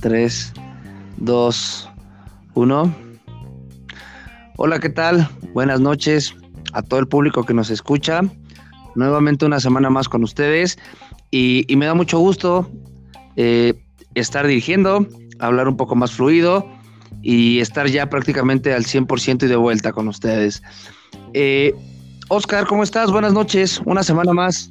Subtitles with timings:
[0.00, 0.52] 3,
[1.18, 1.90] 2,
[2.54, 2.94] 1.
[4.56, 5.28] Hola, ¿qué tal?
[5.52, 6.34] Buenas noches
[6.72, 8.22] a todo el público que nos escucha.
[8.94, 10.78] Nuevamente una semana más con ustedes
[11.30, 12.70] y, me da mucho gusto
[13.36, 13.74] eh,
[14.14, 15.06] estar dirigiendo,
[15.38, 16.66] hablar un poco más fluido
[17.22, 20.62] y estar ya prácticamente al 100% y de vuelta con ustedes.
[21.34, 21.74] Eh,
[22.28, 23.10] Oscar, ¿cómo estás?
[23.10, 24.70] Buenas noches, una semana más.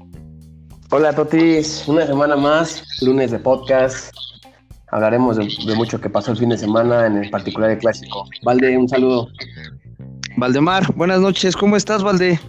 [0.89, 4.15] Hola Totis, una semana más, lunes de podcast,
[4.89, 8.27] hablaremos de, mucho que pasó el fin de semana, en el particular el clásico.
[8.43, 9.29] Valde, un saludo.
[10.37, 12.39] Valdemar, buenas noches, ¿cómo estás, Valde?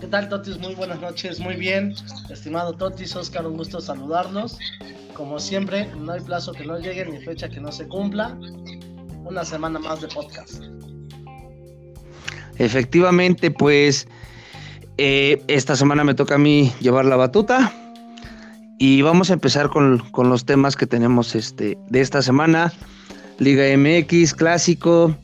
[0.00, 0.58] ¿Qué tal, Totis?
[0.58, 1.94] Muy buenas noches, muy bien.
[2.30, 4.58] Estimado Totis, Oscar, un gusto saludarlos.
[5.14, 8.36] Como siempre, no hay plazo que no llegue ni fecha que no se cumpla.
[9.24, 10.62] Una semana más de podcast.
[12.56, 14.08] Efectivamente, pues
[14.96, 17.72] eh, esta semana me toca a mí llevar la batuta
[18.78, 22.72] y vamos a empezar con, los temas que tenemos este, de esta semana.
[23.38, 25.14] Liga MX, clásico.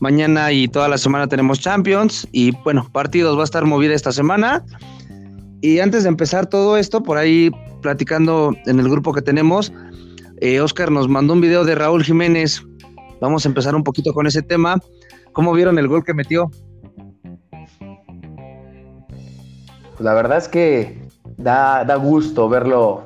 [0.00, 2.26] Mañana y toda la semana tenemos Champions.
[2.32, 4.64] Y bueno, partidos va a estar movida esta semana.
[5.62, 9.72] Y antes de empezar todo esto, por ahí platicando en el grupo que tenemos,
[10.40, 12.62] eh, Oscar nos mandó un video de Raúl Jiménez.
[13.20, 14.78] Vamos a empezar un poquito con ese tema.
[15.32, 16.50] ¿Cómo vieron el gol que metió?
[19.98, 21.05] La verdad es que
[21.36, 23.04] da, da gusto verlo,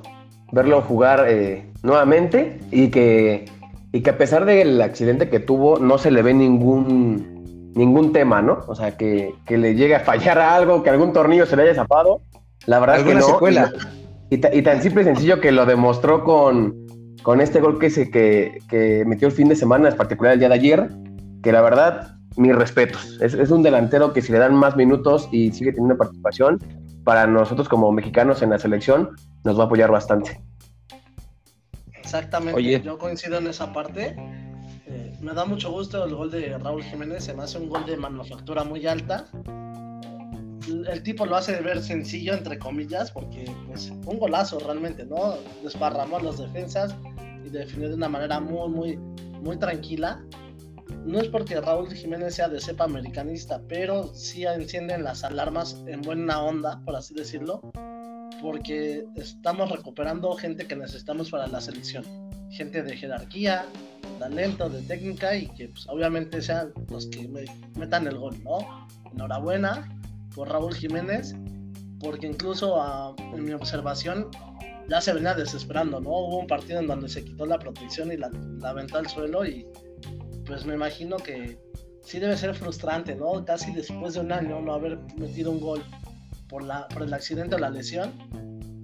[0.52, 3.46] verlo jugar eh, nuevamente y que,
[3.92, 8.42] y que a pesar del accidente que tuvo, no se le ve ningún, ningún tema,
[8.42, 8.58] ¿no?
[8.66, 11.74] O sea, que, que le llegue a fallar algo, que algún tornillo se le haya
[11.74, 12.20] zapado.
[12.66, 13.22] La verdad es que no.
[13.22, 13.72] Secuela?
[14.28, 16.86] Y, y, tan simple y sencillo que lo demostró con,
[17.22, 20.38] con este gol que, se, que, que metió el fin de semana, en particular el
[20.38, 20.88] día de ayer,
[21.42, 23.18] que la verdad, mis respetos.
[23.20, 26.60] Es, es, un delantero que si le dan más minutos y sigue teniendo participación,
[27.04, 30.40] para nosotros como mexicanos en la selección nos va a apoyar bastante.
[31.94, 34.16] Exactamente, yo coincido en esa parte.
[34.86, 37.86] Eh, me da mucho gusto el gol de Raúl Jiménez, se me hace un gol
[37.86, 39.26] de manufactura muy alta.
[40.88, 45.34] El tipo lo hace ver sencillo, entre comillas, porque pues un golazo realmente, ¿no?
[45.62, 46.94] Desparramó a las defensas
[47.44, 48.96] y definió de una manera muy, muy,
[49.42, 50.20] muy tranquila
[51.04, 56.02] no es porque Raúl Jiménez sea de cepa americanista, pero sí encienden las alarmas en
[56.02, 57.60] buena onda, por así decirlo,
[58.42, 62.04] porque estamos recuperando gente que necesitamos para la selección.
[62.50, 63.64] Gente de jerarquía,
[64.18, 67.28] talento, de técnica y que pues, obviamente sean los que
[67.76, 68.88] metan el gol, ¿no?
[69.12, 69.88] Enhorabuena
[70.34, 71.34] por Raúl Jiménez,
[72.00, 74.28] porque incluso ah, en mi observación
[74.88, 76.10] ya se venía desesperando, ¿no?
[76.10, 79.46] Hubo un partido en donde se quitó la protección y la, la aventó al suelo
[79.46, 79.66] y
[80.50, 81.56] pues me imagino que
[82.02, 83.44] sí debe ser frustrante, ¿no?
[83.44, 85.80] Casi después de un año no haber metido un gol
[86.48, 88.10] por, la, por el accidente o la lesión.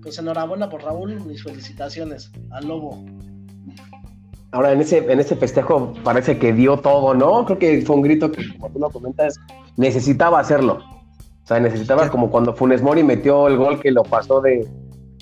[0.00, 3.04] Pues enhorabuena por Raúl, mis felicitaciones al Lobo.
[4.52, 7.44] Ahora, en ese, en ese festejo parece que dio todo, ¿no?
[7.44, 9.34] Creo que fue un grito que, como tú lo comentas,
[9.76, 10.84] necesitaba hacerlo.
[11.42, 14.68] O sea, necesitaba como cuando Funes Mori metió el gol que lo pasó de,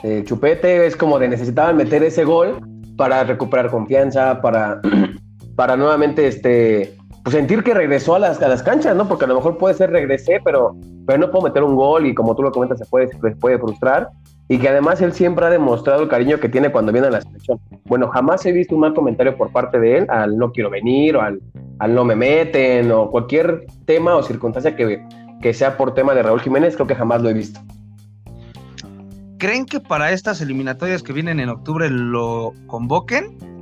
[0.03, 2.59] de chupete, es como de necesitaban meter ese gol
[2.99, 4.83] para recuperar confianza, para
[5.57, 9.09] para nuevamente este, pues sentir que regresó a las, a las canchas, ¿no?
[9.09, 10.77] Porque a lo mejor puede ser regresé, pero,
[11.07, 13.59] pero no puedo meter un gol y como tú lo comentas se puede, se puede
[13.59, 14.11] frustrar.
[14.47, 17.23] Y que además él siempre ha demostrado el cariño que tiene cuando viene a la
[17.23, 17.59] selección.
[17.87, 21.17] Bueno, jamás he visto un mal comentario por parte de él al no quiero venir
[21.17, 21.41] o al,
[21.79, 25.03] al no me meten o cualquier tema o circunstancia que,
[25.41, 27.59] que sea por tema de Raúl Jiménez, creo que jamás lo he visto.
[29.39, 33.54] ¿Creen que para estas eliminatorias que vienen en octubre lo convoquen?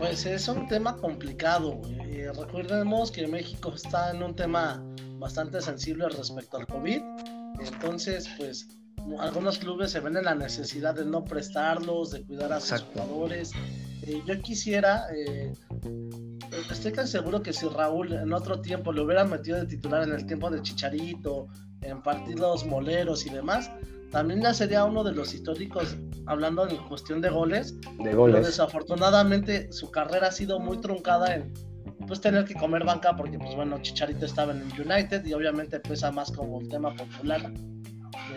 [0.00, 1.78] Pues es un tema complicado.
[2.06, 4.82] Eh, recordemos que México está en un tema
[5.18, 7.02] bastante sensible respecto al COVID.
[7.60, 8.66] Entonces, pues
[9.18, 13.52] algunos clubes se ven en la necesidad de no prestarlos, de cuidar a sus jugadores.
[14.00, 15.52] Eh, yo quisiera, eh,
[16.70, 20.14] estoy casi seguro que si Raúl en otro tiempo le hubiera metido de titular en
[20.14, 21.48] el tiempo de Chicharito,
[21.82, 23.70] en partidos moleros y demás,
[24.10, 25.96] también ya sería uno de los históricos,
[26.26, 27.74] hablando en cuestión de goles.
[28.02, 28.36] De goles.
[28.36, 31.52] Pero desafortunadamente su carrera ha sido muy truncada en
[32.06, 35.78] pues tener que comer banca porque pues bueno, Chicharito estaba en el United y obviamente
[35.80, 37.52] pesa más como el tema popular.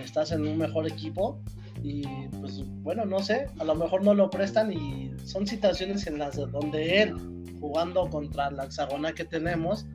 [0.03, 1.41] Estás en un mejor equipo
[1.81, 2.03] y
[2.39, 6.35] pues bueno, no sé, a lo mejor no lo prestan y son situaciones en las
[6.35, 7.15] donde él
[7.59, 9.85] jugando contra la hexagonal que tenemos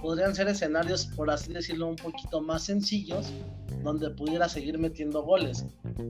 [0.00, 3.32] podrían ser escenarios, por así decirlo, un poquito más sencillos,
[3.82, 5.64] donde pudiera seguir metiendo goles.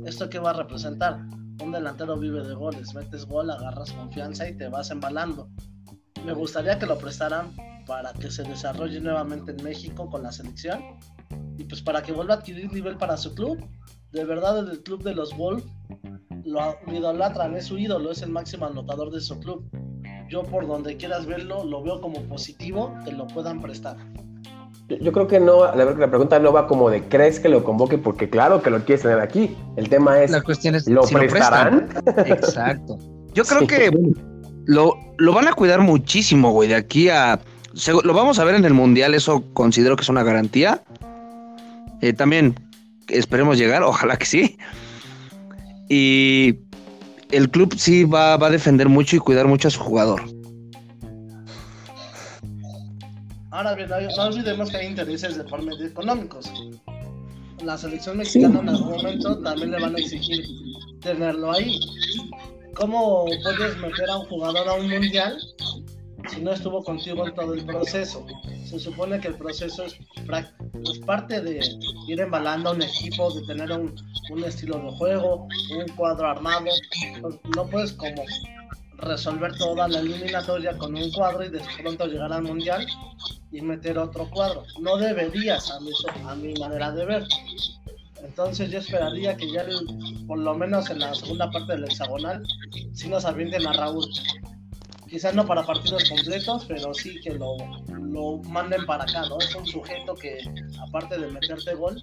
[0.05, 1.21] ¿Esto qué va a representar?
[1.63, 5.49] Un delantero vive de goles, metes gol, agarras confianza y te vas embalando.
[6.25, 7.55] Me gustaría que lo prestaran
[7.87, 10.99] para que se desarrolle nuevamente en México con la selección
[11.57, 13.59] y pues para que vuelva a adquirir nivel para su club.
[14.13, 15.65] De verdad, el club de los Wolves
[16.45, 19.69] lo, idolatran, es su ídolo, es el máximo anotador de su club.
[20.29, 23.97] Yo por donde quieras verlo, lo veo como positivo que lo puedan prestar.
[24.89, 27.99] Yo creo que no, la, la pregunta no va como de crees que lo convoque,
[27.99, 29.55] porque claro que lo quieres tener aquí.
[29.77, 31.89] El tema es, La cuestión es, ¿lo si lo prestarán?
[32.27, 32.99] Exacto.
[33.35, 33.67] Yo creo Sí.
[33.67, 33.91] que
[34.65, 37.39] lo, lo van a cuidar muchísimo, güey, de aquí a...
[38.03, 40.83] Lo vamos a ver en el Mundial, eso considero que es una garantía.
[42.01, 42.55] Eh, también
[43.09, 44.59] esperemos llegar, ojalá que sí.
[45.91, 46.55] Y
[47.31, 50.23] el club sí va, va a defender mucho y cuidar mucho a su jugador.
[53.51, 56.53] Ahora bien, no olvidemos que hay intereses de por medio económicos.
[57.65, 60.45] La selección mexicana en algún momento también le van a exigir
[61.01, 61.81] tenerlo ahí.
[62.75, 65.37] ¿Cómo puedes meter a un jugador a un mundial
[66.29, 68.27] si no estuvo contigo en todo el proceso?
[68.65, 69.99] Se supone que el proceso es,
[71.07, 71.61] parte de
[72.07, 73.95] ir embalando un equipo, de tener un,
[74.45, 76.67] estilo de juego, un cuadro armado.
[77.21, 78.25] Pues no puedes como
[78.99, 82.87] resolver toda la eliminatoria con un cuadro y de pronto llegar al mundial
[83.51, 84.65] y meter otro cuadro.
[84.81, 87.25] No deberías, a mi, manera de ver.
[88.23, 89.65] Entonces yo esperaría que ya,
[90.27, 92.43] por lo menos en la segunda parte del hexagonal,
[92.93, 94.05] sí nos avienten a Raúl.
[95.09, 97.57] Quizás no para partidos completos, pero sí que lo,
[97.89, 99.39] lo manden para acá, ¿no?
[99.39, 100.39] Es un sujeto que,
[100.81, 102.03] aparte de meterte gol,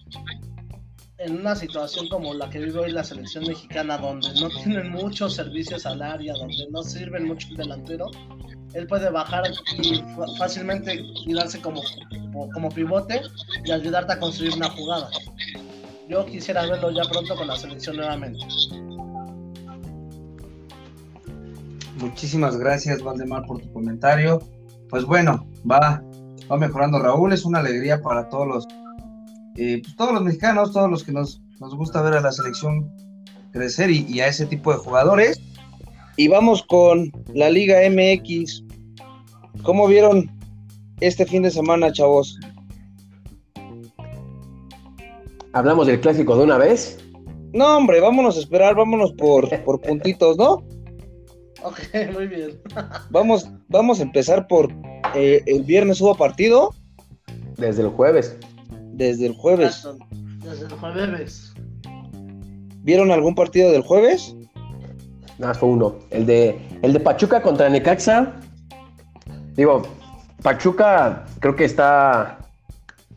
[1.17, 5.35] en una situación como la que vive hoy la selección mexicana, donde no tienen muchos
[5.35, 8.09] servicios al área, donde no sirven mucho el delantero,
[8.73, 9.43] él puede bajar
[9.81, 10.03] y
[10.37, 11.81] fácilmente quedarse como,
[12.53, 13.21] como pivote
[13.63, 15.09] y ayudarte a construir una jugada.
[16.09, 18.45] Yo quisiera verlo ya pronto con la selección nuevamente.
[21.99, 24.39] Muchísimas gracias, Valdemar, por tu comentario.
[24.89, 26.03] Pues bueno, va,
[26.51, 28.67] va mejorando Raúl, es una alegría para todos los,
[29.57, 32.91] eh, pues, todos los mexicanos, todos los que nos, nos gusta ver a la selección
[33.51, 35.39] crecer y, y a ese tipo de jugadores.
[36.17, 38.63] Y vamos con la Liga MX.
[39.63, 40.29] ¿Cómo vieron
[40.99, 42.37] este fin de semana, chavos?
[45.53, 46.99] Hablamos del clásico de una vez.
[47.53, 50.61] No, hombre, vámonos a esperar, vámonos por, por puntitos, ¿no?
[51.65, 51.79] Ok,
[52.13, 52.61] muy bien.
[53.09, 54.71] Vamos, vamos a empezar por
[55.15, 56.75] eh, el viernes hubo partido
[57.57, 58.37] Desde el jueves.
[58.93, 59.77] desde el jueves.
[59.77, 60.05] Exacto.
[60.43, 61.53] Desde el jueves.
[62.83, 64.35] ¿Vieron algún partido del jueves?
[65.39, 65.95] Nada más fue uno.
[66.11, 68.33] El de, el de Pachuca contra Necaxa.
[69.55, 69.81] Digo,
[70.43, 72.37] Pachuca creo que está,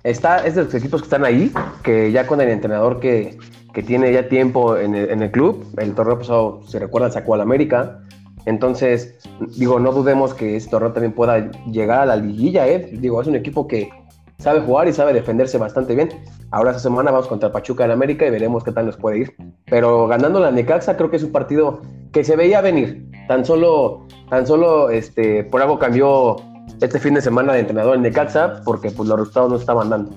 [0.05, 0.47] está.
[0.47, 1.53] Es de los equipos que están ahí.
[1.83, 3.37] Que ya con el entrenador que,
[3.75, 5.67] que tiene ya tiempo en el, en el club.
[5.77, 8.01] El torneo pasado, si recuerdan, sacó al América.
[8.47, 9.19] Entonces,
[9.57, 12.91] digo, no dudemos que este torneo también pueda llegar a la liguilla, ¿eh?
[12.93, 13.91] Digo, es un equipo que
[14.39, 16.09] sabe jugar y sabe defenderse bastante bien.
[16.51, 19.37] Ahora esta semana vamos contra Pachuca en América y veremos qué tal nos puede ir.
[19.67, 21.83] Pero ganando la Necaxa creo que es un partido
[22.13, 23.11] que se veía venir.
[23.27, 26.37] Tan solo, tan solo este, por algo cambió
[26.81, 30.11] este fin de semana de entrenador en Necaxa porque pues, los resultados no estaban dando.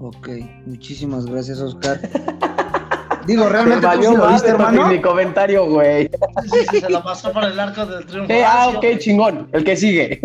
[0.00, 0.28] Ok,
[0.66, 2.00] muchísimas gracias, Oscar.
[3.26, 4.86] Digo, realmente Te tú sí lo viste, hermano.
[4.88, 6.08] mi comentario, güey.
[6.44, 8.32] Sí, sí, sí, se lo pasó por el arco del triunfo.
[8.32, 9.48] Eh, ah, Así, ok, chingón.
[9.52, 10.20] El que sigue.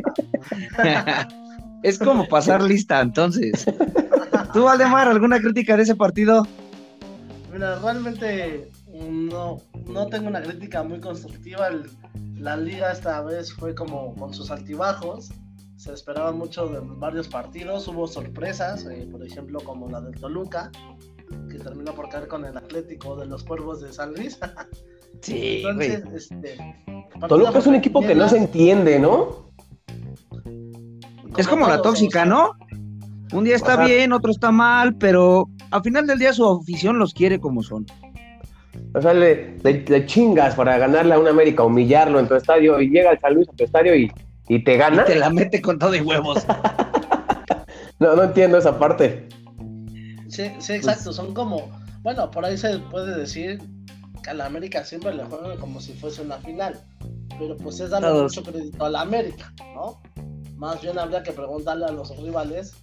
[1.83, 3.65] es como pasar lista, entonces.
[4.53, 6.45] ¿Tú, Valdemar, alguna crítica de ese partido?
[7.51, 11.67] Mira, realmente no, no tengo una crítica muy constructiva.
[11.67, 11.89] El-
[12.37, 15.29] la liga esta vez fue como con sus altibajos.
[15.77, 17.87] Se esperaba mucho de varios partidos.
[17.87, 20.71] Hubo sorpresas, eh, por ejemplo, como la del Toluca,
[21.49, 24.37] que terminó por caer con el Atlético de los Cuervos de San Luis.
[25.21, 26.57] Sí, Entonces, este.
[27.27, 29.51] Toluca es un equipo que no se entiende, ¿no?
[31.37, 32.51] Es como la tóxica, ¿no?
[33.31, 33.85] Un día está Ajá.
[33.85, 37.85] bien, otro está mal, pero al final del día su afición los quiere como son.
[38.95, 42.81] O sea, le, le- le chingas para ganarle a un América, humillarlo en tu estadio
[42.81, 44.11] y llega el San Luis a tu estadio y,
[44.47, 45.05] y te Y gana.
[45.05, 46.45] te la mete con todo y huevos.
[47.99, 49.29] No, no entiendo esa parte.
[50.31, 51.13] Sí, sí, exacto.
[51.13, 51.69] Son como.
[52.01, 53.61] Bueno, por ahí se puede decir
[54.23, 56.79] que a la América siempre le juegan como si fuese una final.
[57.37, 58.35] Pero pues es darle Todos.
[58.35, 60.01] mucho crédito a la América, ¿no?
[60.55, 62.73] Más bien habría que preguntarle a los rivales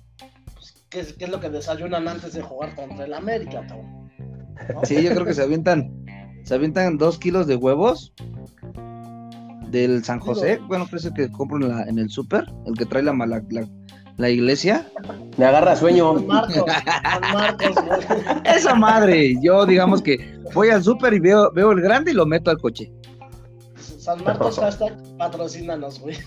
[0.54, 3.62] pues, qué, es, qué es lo que desayunan antes de jugar contra el América.
[3.62, 4.08] ¿no?
[4.84, 6.04] Sí, yo creo que se avientan,
[6.42, 8.12] se avientan dos kilos de huevos
[9.70, 10.58] del San José.
[10.66, 13.68] Bueno, parece que compro en, la, en el súper, el que trae la, la, la,
[14.18, 14.86] la iglesia.
[15.36, 16.14] Me agarra sueño.
[16.18, 16.64] San Marcos,
[17.02, 18.00] San Marcos, güey.
[18.56, 20.18] Esa madre, yo digamos que
[20.54, 22.92] voy al súper y veo, veo el grande y lo meto al coche.
[23.76, 26.16] San Marcos hashtag patrocínanos, güey.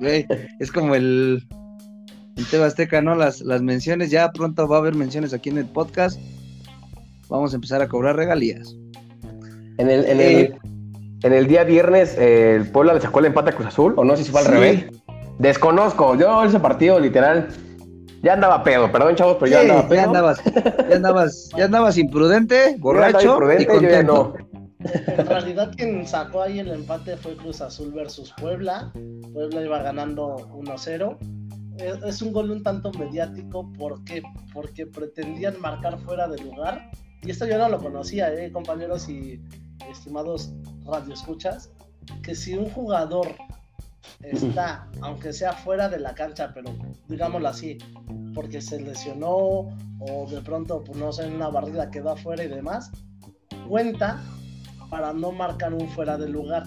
[0.00, 0.26] Güey,
[0.58, 1.46] es como el,
[2.36, 3.14] el TV Azteca, ¿no?
[3.14, 6.18] Las, las menciones, ya pronto va a haber menciones aquí en el podcast.
[7.28, 8.74] vamos a empezar a cobrar regalías.
[9.78, 10.54] En el, en el,
[11.22, 14.04] en el día viernes, eh, el Puebla le sacó el empate a Cruz Azul, o
[14.04, 14.52] no sé si fue al Sí.
[14.52, 14.86] revés.
[15.38, 17.48] Desconozco, yo ese partido literal
[18.22, 19.96] ya andaba pedo, perdón chavos, pero ya Sí, andaba pedo.
[20.00, 20.42] ya andabas,
[20.88, 24.34] ya andabas, ya andabas imprudente, Yo borracho imprudente, y yo ya contento.
[24.40, 24.46] no.
[25.18, 28.92] En realidad quien sacó ahí el empate fue Cruz Azul versus Puebla.
[29.32, 31.16] Puebla iba ganando 1-0.
[31.78, 34.22] Es, es un gol un tanto mediático ¿por qué?
[34.54, 36.90] porque pretendían marcar fuera de lugar.
[37.22, 39.40] Y esto yo no lo conocía, ¿eh, compañeros y
[39.90, 40.52] estimados
[40.84, 41.70] radioescuchas,
[42.22, 43.28] que si un jugador
[44.20, 46.70] está, aunque sea fuera de la cancha, pero
[47.08, 47.78] digámoslo así,
[48.34, 49.36] porque se lesionó
[50.00, 52.90] o de pronto, pues no sé, en una barrida quedó afuera y demás,
[53.68, 54.20] cuenta
[54.90, 56.64] para no marcar un fuera de lugar.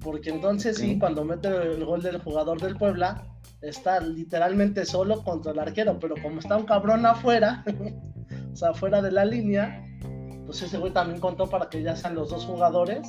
[0.00, 3.24] Porque entonces sí, cuando mete el gol del jugador del Puebla,
[3.60, 7.64] está literalmente solo contra el arquero, pero como está un cabrón afuera,
[8.52, 9.84] o sea, fuera de la línea,
[10.46, 13.08] pues ese güey también contó para que ya sean los dos jugadores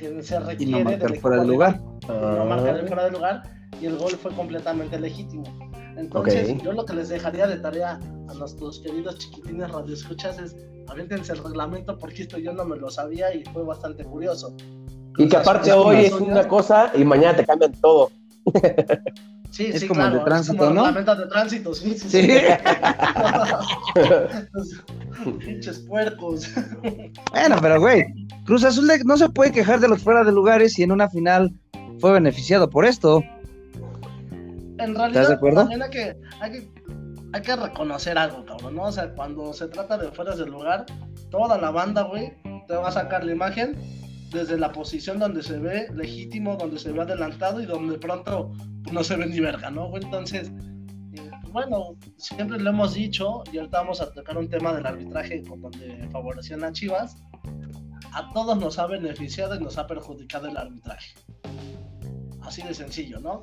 [0.00, 1.80] que se Y requiere no del marcar fuera del lugar.
[2.08, 3.42] no marcar el Ah, fuera de lugar
[3.80, 5.44] y el gol fue completamente legítimo.
[5.96, 10.56] Entonces, yo lo que les dejaría de tarea a nuestros queridos chiquitines radioescuchas es
[10.88, 14.54] aviéntense el reglamento porque esto yo no me lo sabía y fue bastante curioso.
[15.18, 18.10] Y que aparte hoy es una cosa y mañana te cambian todo.
[19.50, 20.86] Sí, Es sí, como el de tránsito, como ¿no?
[20.86, 22.08] reglamento de tránsito, sí, sí.
[22.08, 22.22] Sí.
[22.22, 22.38] sí.
[25.38, 26.48] Pinches puercos.
[27.32, 28.04] Bueno, pero güey,
[28.44, 31.52] Cruz Azul no se puede quejar de los fuera de lugares y en una final
[31.98, 33.22] fue beneficiado por esto.
[34.78, 35.60] En realidad, de acuerdo?
[35.60, 36.68] también hay que, hay que,
[37.32, 38.84] hay que reconocer algo, cabrón, ¿no?
[38.84, 40.86] O sea, cuando se trata de fueras del lugar,
[41.30, 42.32] toda la banda, güey,
[42.66, 43.76] te va a sacar la imagen
[44.32, 48.52] desde la posición donde se ve legítimo, donde se ve adelantado y donde pronto
[48.92, 49.94] no se ve ni verga, ¿no?
[49.96, 50.50] Entonces,
[51.12, 55.42] eh, bueno, siempre lo hemos dicho y ahorita vamos a tocar un tema del arbitraje
[55.42, 57.16] con donde favorecían a Chivas.
[58.12, 61.14] A todos nos ha beneficiado y nos ha perjudicado el arbitraje.
[62.42, 63.42] Así de sencillo, ¿no?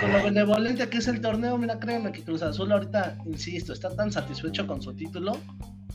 [0.00, 3.94] Con lo benevolente que es el torneo, mira, créeme que Cruz Azul ahorita, insisto, está
[3.94, 5.36] tan satisfecho con su título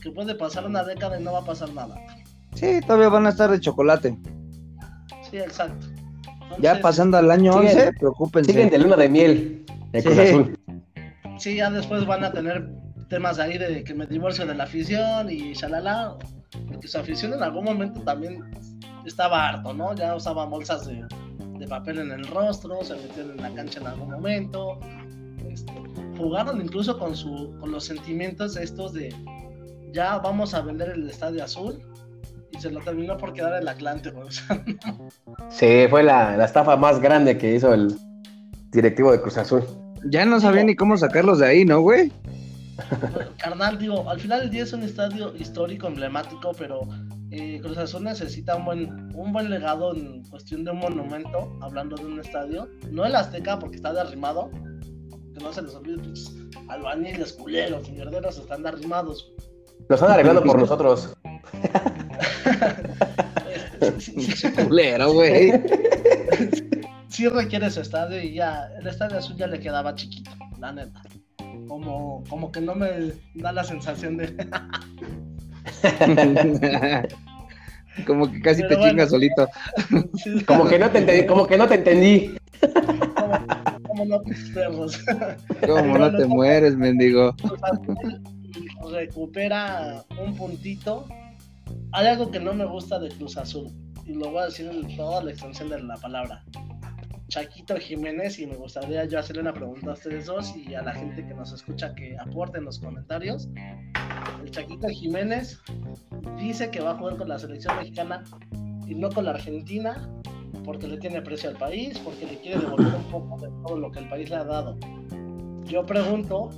[0.02, 1.96] que puede pasar una década y no va a pasar nada.
[2.54, 4.18] Sí, todavía van a estar de chocolate.
[5.30, 5.86] Sí, exacto.
[6.60, 8.52] Ya pasando al año Siguen- 11, preocúpense.
[8.52, 10.20] Siguen de luna de miel de Cruz Sí.
[10.20, 10.58] Azul.
[11.38, 12.68] Sí, ya después van a tener
[13.08, 16.16] temas ahí de que me divorcio de la afición y shalala,
[16.68, 18.42] porque su afición en algún momento también
[19.04, 19.94] estaba harto, ¿no?
[19.94, 21.04] Ya usaba bolsas de,
[21.58, 24.78] de papel en el rostro, se metieron en la cancha en algún momento,
[25.50, 25.72] este,
[26.16, 29.14] jugaron incluso con, su, con los sentimientos estos de
[29.92, 31.78] ya vamos a vender el Estadio Azul
[32.56, 34.64] y se lo terminó por quedar el Atlante, güey, o sea,
[35.50, 37.94] Sí, fue la, la estafa más grande que hizo el
[38.70, 39.64] directivo de Cruz Azul.
[40.06, 42.12] Ya no sabía ni cómo sacarlos de ahí, ¿no, güey?
[43.38, 46.80] Carnal, digo, al final del día es un estadio histórico, emblemático, pero
[47.30, 51.96] eh, Cruz Azul necesita un buen, un buen legado en cuestión de un monumento, hablando
[51.96, 52.68] de un estadio.
[52.90, 54.50] No el Azteca, porque está derrimado.
[55.34, 56.32] Que no se les olvide, pinches
[56.68, 59.32] albañiles, culeros, mierderos están derrimados.
[59.88, 61.14] Lo están arreglando por nosotros.
[64.56, 65.52] Culero, güey.
[67.08, 71.02] sí requiere su estadio y ya, el estadio azul ya le quedaba chiquito, la neta.
[71.68, 74.34] Como, como que no me da la sensación de...
[78.06, 78.90] como que casi Pero te bueno.
[78.90, 79.48] chingas solito.
[80.46, 82.34] Como que no te entendí, como que no te entendí.
[83.14, 83.38] como,
[83.86, 84.22] como no
[84.52, 85.02] perros.
[85.66, 87.34] ¿Cómo no te mueres, mendigo?
[88.90, 91.06] Recupera un puntito.
[91.92, 93.72] Hay algo que no me gusta de Cruz Azul,
[94.06, 96.44] y lo voy a decir en toda la extensión de la palabra.
[97.28, 100.92] Chaquito Jiménez, y me gustaría yo hacerle una pregunta a ustedes dos y a la
[100.92, 103.48] gente que nos escucha que aporte en los comentarios.
[104.42, 105.60] El Chaquito Jiménez
[106.38, 108.22] dice que va a jugar con la selección mexicana
[108.86, 110.08] y no con la Argentina
[110.64, 113.90] porque le tiene precio al país, porque le quiere devolver un poco de todo lo
[113.90, 114.76] que el país le ha dado.
[115.64, 116.50] Yo pregunto,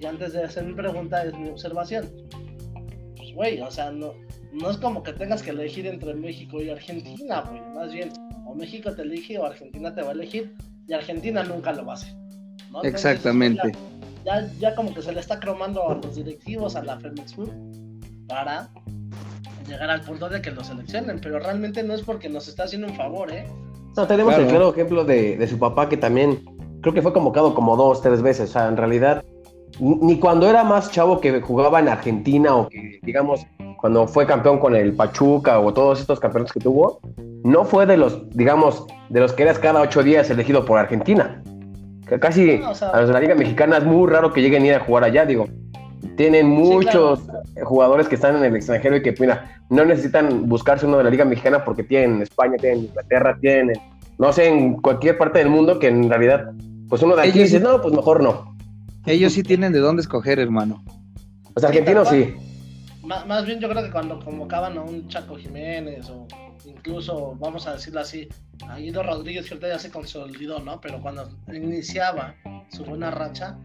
[0.00, 2.10] y antes de hacer mi pregunta es mi observación.
[3.16, 4.14] Pues, güey, o sea, no,
[4.60, 7.60] no es como que tengas que elegir entre México y Argentina, güey.
[7.74, 8.10] Más bien,
[8.46, 10.54] o México te elige o Argentina te va a elegir,
[10.88, 12.14] y Argentina nunca lo va a hacer.
[12.70, 12.82] ¿no?
[12.82, 13.72] Entonces, Exactamente.
[14.24, 17.34] Ya, ya, ya como que se le está cromando a los directivos, a la Femex
[17.34, 17.50] Food,
[18.28, 18.68] para
[19.68, 22.86] llegar al punto de que lo seleccionen, pero realmente no es porque nos está haciendo
[22.88, 23.46] un favor, ¿eh?
[23.96, 24.42] No, tenemos Claro.
[24.44, 26.44] el claro ejemplo de, de su papá que también
[26.82, 28.50] creo que fue convocado como dos, tres veces.
[28.50, 29.24] O sea, en realidad,
[29.80, 34.26] ni ni cuando era más chavo que jugaba en Argentina o que, digamos, cuando fue
[34.26, 37.00] campeón con el Pachuca o todos estos campeonatos que tuvo,
[37.44, 41.42] no fue de los, digamos, de los que eras cada ocho días elegido por Argentina.
[42.08, 44.40] Que casi No, o sea- a los de la Liga Mexicana es muy raro que
[44.40, 45.46] lleguen a ir a jugar allá, digo.
[46.16, 47.20] tienen muchos
[47.64, 51.10] jugadores que están en el extranjero y que, mira, no necesitan buscarse uno de la
[51.10, 53.76] Liga Mexicana porque tienen en España, tienen en Inglaterra, tienen,
[54.18, 56.52] no sé, en cualquier parte del mundo que en realidad,
[56.88, 58.56] pues uno de aquí dice, no, pues mejor no.
[59.04, 60.82] Ellos sí tienen de dónde escoger, hermano.
[61.54, 62.34] Los argentinos sí.
[63.06, 66.26] Más, bien yo creo que cuando convocaban a un Chaco Jiménez o
[66.64, 68.28] incluso, vamos a decirlo así,
[68.68, 70.80] a Guido Rodríguez, que ya se consolidó, ¿no?
[70.80, 72.34] Pero cuando iniciaba
[72.70, 73.58] su buena racha,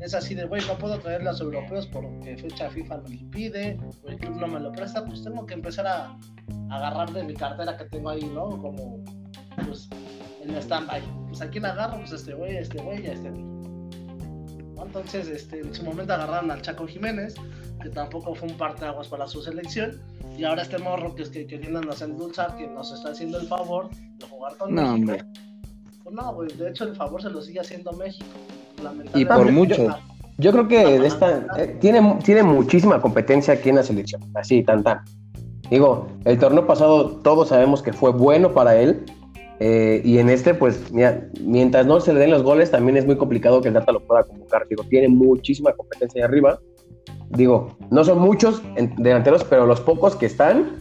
[0.00, 3.78] es así de, güey, no puedo traer los europeos porque fecha FIFA me lo impide,
[4.02, 6.18] o el club no me lo presta, pues tengo que empezar a,
[6.70, 8.48] agarrar de mi cartera que tengo ahí, ¿no?
[8.48, 9.04] Como,
[9.66, 9.90] pues,
[10.42, 11.02] en stand-by.
[11.28, 13.55] Pues a quién agarro, pues este güey, este güey, este güey.
[14.82, 17.34] Entonces, este, en su momento agarraron al Chaco Jiménez,
[17.82, 20.00] que tampoco fue un parteaguas para su selección,
[20.36, 23.46] y ahora este morro que es que queriendo nos endulzar, que nos está haciendo el
[23.46, 25.26] favor de jugar con no, México.
[26.04, 28.26] Pues no, güey, de hecho el favor se lo sigue haciendo México.
[29.14, 29.96] Y por mucho.
[30.38, 34.84] Yo creo que esta, eh, tiene, tiene muchísima competencia aquí en la selección, así, tan
[34.84, 35.00] tan.
[35.70, 39.04] Digo, el torneo pasado todos sabemos que fue bueno para él,
[39.58, 43.06] eh, y en este, pues, mira, mientras no se le den los goles, también es
[43.06, 44.66] muy complicado que el Data lo pueda convocar.
[44.68, 46.58] Digo, tiene muchísima competencia ahí arriba.
[47.30, 48.62] Digo, no son muchos
[48.98, 50.76] delanteros, pero los pocos que están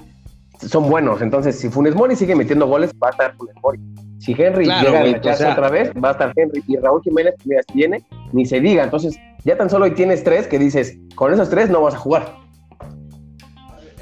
[0.59, 1.21] son buenos.
[1.21, 3.79] Entonces, si Funes Mori sigue metiendo goles, va a estar Funes Mori.
[4.19, 6.63] Si Henry llega a echarse otra vez, va a estar Henry.
[6.67, 8.03] Y Raúl Jiménez, mira, tiene,
[8.33, 8.83] ni se diga.
[8.83, 11.97] Entonces, ya tan solo hoy tienes tres que dices, con esos tres no vas a
[11.97, 12.44] jugar.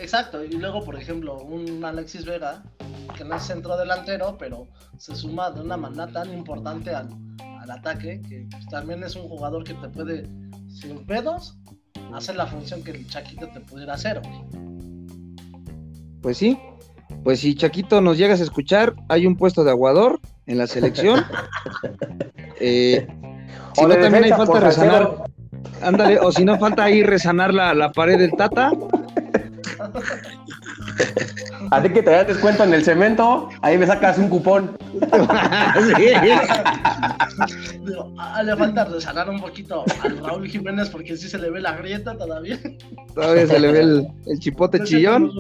[0.04, 2.62] Exacto, y luego, por ejemplo, un Alexis Vega,
[3.16, 4.68] que no es centro delantero, pero
[4.98, 7.08] se suma de una manera tan importante al,
[7.72, 10.28] ataque, que pues, también es un jugador que te puede,
[10.68, 11.58] sin pedos,
[12.14, 14.22] hacer la función que el Chaquito te pudiera hacer.
[16.22, 16.60] Pues sí,
[17.24, 21.24] pues si Chaquito nos llegas a escuchar, hay un puesto de aguador en la selección.
[22.60, 23.08] eh,
[23.74, 25.24] si no, también hay falta resanar.
[25.82, 28.74] Ándale, o si no falta ahí resanar la, la pared del Tata.
[31.72, 34.78] A ti que te das descuento en el cemento, ahí me sacas un cupón.
[38.44, 42.18] le falta resanar un poquito al Raúl Jiménez porque sí se le ve la grieta
[42.18, 42.60] todavía.
[43.14, 45.32] Todavía se le ve el, chipote chillón.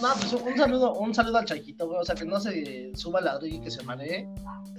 [0.00, 2.00] No, pues un saludo, un saludo al Chaquito, güey.
[2.00, 4.28] O sea, que no se suba la ladrillo y que se maree.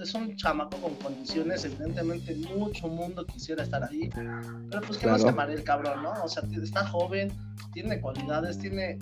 [0.02, 4.10] Es un chamaco con condiciones, evidentemente mucho mundo quisiera estar ahí.
[4.14, 6.14] Pero pues que no se maree el cabrón, ¿no?
[6.24, 7.32] O sea, está joven,
[7.74, 8.98] tiene cualidades, tiene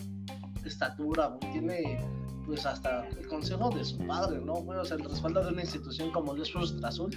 [0.66, 2.00] estatura, tiene
[2.46, 4.54] pues hasta el consejo de su padre, ¿no?
[4.54, 7.12] o sea, el respaldo de una institución como el Cruz Azul,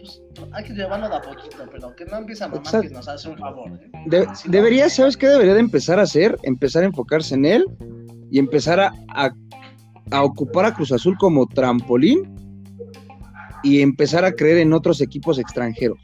[0.00, 3.06] pues hay que llevarlo de a poquito, pero que no empiece a mamar que nos
[3.08, 3.70] hace un favor.
[3.72, 4.26] ¿eh?
[4.46, 6.36] debería, ¿sabes qué debería de empezar a hacer?
[6.42, 7.66] Empezar a enfocarse en él
[8.30, 8.92] y empezar a,
[10.10, 12.34] a, ocupar a Cruz Azul como trampolín
[13.62, 15.98] y empezar a creer en otros equipos extranjeros.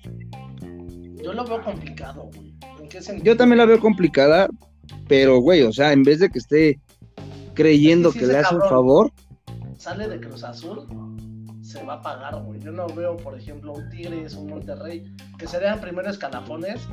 [1.23, 2.55] Yo lo veo complicado, güey.
[3.23, 4.49] Yo también la veo complicada,
[5.09, 6.81] pero, güey, o sea, en vez de que esté
[7.55, 9.13] creyendo que, le hace un favor.
[9.77, 10.87] Sale de Cruz Azul,
[11.77, 12.61] se va a pagar, güey.
[12.61, 16.89] Yo no veo, por ejemplo, un Tigres, un Monterrey, que serían primeros escalafones,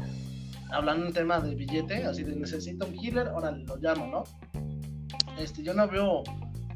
[0.72, 4.24] hablando en tema de billete, así de necesito un killer, ahora lo llamo, ¿no?
[5.40, 6.24] Este, yo no veo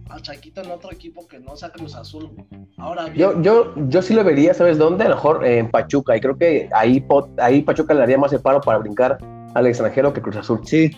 [0.09, 2.31] a Chaquito en otro equipo que no sea Cruz Azul.
[2.77, 5.05] Ahora yo, yo, yo sí lo vería, ¿sabes dónde?
[5.05, 7.05] A lo mejor en Pachuca, y creo que ahí,
[7.39, 9.17] ahí Pachuca le haría más el paro para brincar
[9.53, 10.61] al extranjero que Cruz Azul.
[10.63, 10.91] Sí,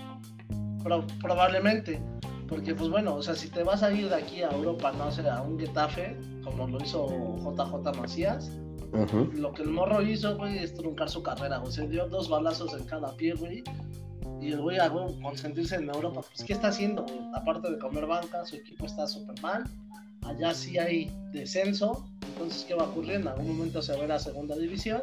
[1.21, 2.01] probablemente.
[2.49, 5.11] Porque, pues bueno, o sea, si te vas a ir de aquí a Europa, no
[5.11, 7.07] sé, a un Getafe, como lo hizo
[7.37, 8.51] JJ Macías,
[9.33, 12.73] lo que el morro hizo, güey, es truncar su carrera, o sea, dio dos balazos
[12.73, 13.63] en cada pie, güey.
[14.41, 18.43] Y el güey a consentirse en Europa, pues, ¿qué está haciendo, Aparte de comer banca,
[18.45, 19.63] su equipo está súper mal.
[20.25, 22.05] Allá sí hay descenso.
[22.33, 23.15] Entonces, ¿qué va a ocurrir?
[23.15, 25.01] En algún momento se va a ver a segunda división.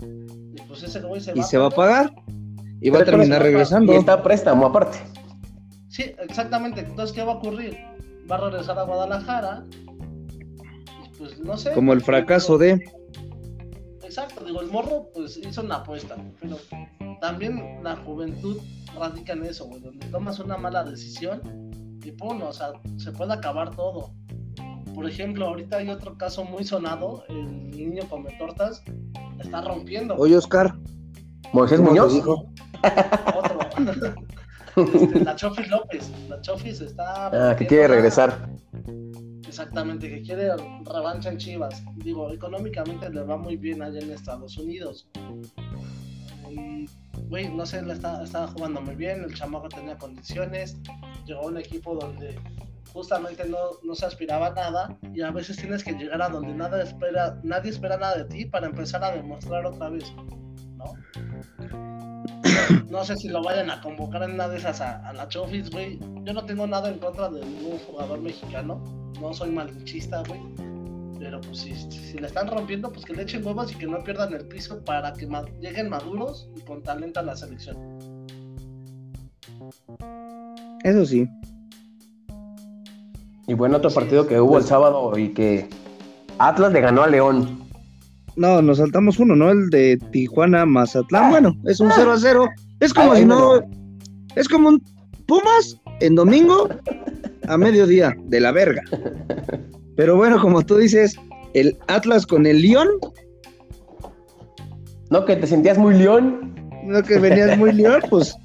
[0.00, 1.38] Y pues ese güey se va.
[1.38, 2.14] ¿Y se va a pagar?
[2.80, 3.92] Y va a terminar regresando.
[3.92, 4.98] Y está préstamo aparte.
[5.94, 6.80] Sí, exactamente.
[6.80, 7.78] Entonces, ¿qué va a ocurrir?
[8.28, 9.64] Va a regresar a Guadalajara.
[11.04, 11.72] Y pues no sé.
[11.72, 12.84] Como el fracaso de.
[14.02, 16.56] Exacto, digo, el morro pues hizo una apuesta, pero
[17.20, 18.60] también la juventud
[18.96, 21.40] radica en eso, güey, donde tomas una mala decisión
[22.04, 24.12] y pum, o sea, se puede acabar todo.
[24.94, 28.82] Por ejemplo, ahorita hay otro caso muy sonado, el niño come tortas,
[29.38, 30.16] está rompiendo.
[30.16, 30.76] Oye, Oscar.
[31.52, 32.14] Moisés Muñoz.
[32.14, 32.50] Otro.
[34.76, 36.10] Este, la Chofis López.
[36.28, 37.50] La Chofis está.
[37.50, 38.48] Ah, que quiere regresar.
[39.46, 40.50] Exactamente, que quiere
[40.84, 41.82] revancha en Chivas.
[41.96, 45.08] Digo, económicamente le va muy bien allá en Estados Unidos.
[46.50, 46.88] Y,
[47.28, 49.22] güey, no sé, le estaba jugando muy bien.
[49.22, 50.76] El chamaco tenía condiciones.
[51.24, 52.36] Llegó a un equipo donde
[52.92, 56.54] justamente no, no, se aspiraba a nada y a veces tienes que llegar a donde
[56.54, 60.04] nada espera, nadie espera nada de ti para empezar a demostrar otra vez,
[60.76, 60.94] ¿no?
[62.90, 65.98] No sé si lo vayan a convocar en una de esas a, la Chofis, güey.
[66.24, 68.82] Yo no tengo nada en contra de ningún jugador mexicano.
[69.20, 70.40] No soy malinchista, güey.
[71.18, 74.02] Pero pues si, si le están rompiendo, pues que le echen huevos y que no
[74.04, 75.28] pierdan el piso para que
[75.60, 77.76] lleguen maduros y con talento a la selección.
[80.82, 81.28] Eso sí.
[83.46, 85.68] Y bueno, otro partido que hubo el sábado y que
[86.38, 87.63] Atlas le ganó a León.
[88.36, 89.50] No, nos saltamos uno, ¿no?
[89.50, 91.30] El de Tijuana Mazatlán.
[91.30, 92.48] Bueno, es un 0 a 0.
[92.80, 93.60] Es como si no.
[94.34, 94.82] Es como un
[95.26, 96.68] Pumas en domingo
[97.48, 98.82] a mediodía, de la verga.
[99.96, 101.16] Pero bueno, como tú dices,
[101.54, 102.88] el Atlas con el León.
[105.10, 106.54] No, que te sentías muy León.
[106.84, 108.36] No, que venías muy León, pues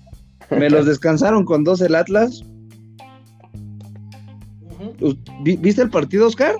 [0.51, 2.43] me los descansaron con dos el Atlas.
[5.43, 6.55] ¿Viste el partido, Oscar?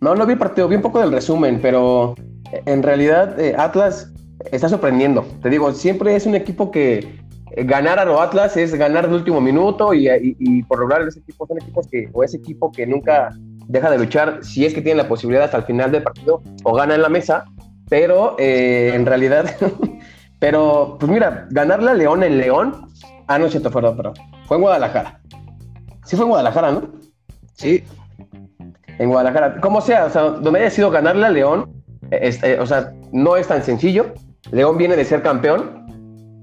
[0.00, 2.14] No, no vi el partido, vi un poco del resumen, pero
[2.52, 4.12] en realidad eh, Atlas
[4.50, 5.26] está sorprendiendo.
[5.42, 7.20] Te digo, siempre es un equipo que
[7.52, 11.46] eh, ganar a los Atlas es ganar de último minuto y, por lograr ese equipo
[11.46, 13.30] son equipos que, o ese equipo que nunca
[13.66, 16.74] deja de luchar si es que tiene la posibilidad hasta el final del partido o
[16.74, 17.44] gana en la mesa,
[17.88, 19.50] pero eh, en realidad,
[20.38, 22.86] pero pues mira, ganarle a León en León,
[23.26, 24.12] ah no, cierto, perdón, pero
[24.46, 25.20] fue en Guadalajara.
[26.04, 26.82] Sí fue en Guadalajara, ¿no?
[27.54, 27.84] Sí.
[28.98, 31.79] En Guadalajara, como sea, o sea, donde haya sido ganarle a León,
[32.10, 34.12] este, o sea, no es tan sencillo.
[34.52, 35.86] León viene de ser campeón,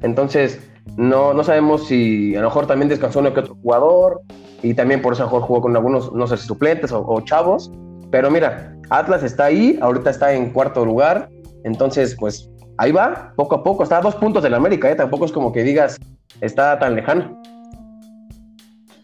[0.02, 0.60] entonces
[0.96, 4.22] no, no sabemos si a lo mejor también descansó uno que otro jugador
[4.64, 7.72] y también por eso a lo mejor jugó con algunos, no sé, suplentes o, chavos.
[8.12, 11.30] Pero mira, Atlas está ahí, ahorita está en cuarto lugar,
[11.64, 14.96] entonces pues ahí va, poco a poco, está a dos puntos del América, ¿eh?
[14.96, 15.98] tampoco es como que digas,
[16.42, 17.42] está tan lejano.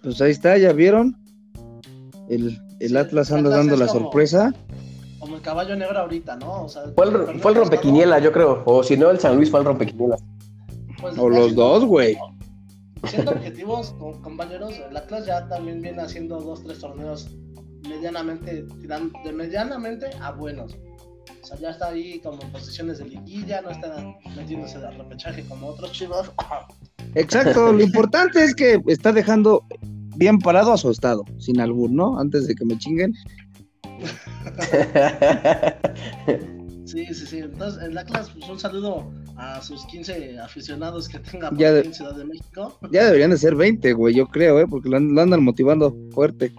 [0.02, 1.17] Pues ahí está, ya vieron.
[2.30, 4.54] El, el Atlas anda dando la sorpresa
[5.23, 6.63] como el caballo negro ahorita, ¿no?
[6.65, 8.62] O sea, fue el, fue el rompequiniela, yo creo.
[8.65, 10.17] O si no, el San Luis fue el rompequiniela.
[10.99, 12.17] Pues, o los dos, güey.
[13.07, 17.29] Siendo objetivos, compañeros, el Atlas ya también viene haciendo dos, tres torneos
[17.88, 18.65] medianamente,
[19.23, 20.75] de medianamente a buenos.
[21.41, 23.95] O sea, ya está ahí como en posiciones de liguilla, no está
[24.36, 26.31] metiéndose de repechaje como otros chivos.
[27.15, 29.63] Exacto, lo importante es que está dejando
[30.17, 32.19] bien parado a su estado, sin algún, ¿no?
[32.19, 33.13] Antes de que me chinguen.
[36.86, 37.38] Sí, sí, sí.
[37.39, 42.15] Entonces, en la clase, pues un saludo a sus 15 aficionados que tengan en Ciudad
[42.15, 42.77] de México.
[42.91, 44.67] Ya deberían de ser 20, güey, yo creo, ¿eh?
[44.69, 46.53] Porque lo, andan motivando fuerte.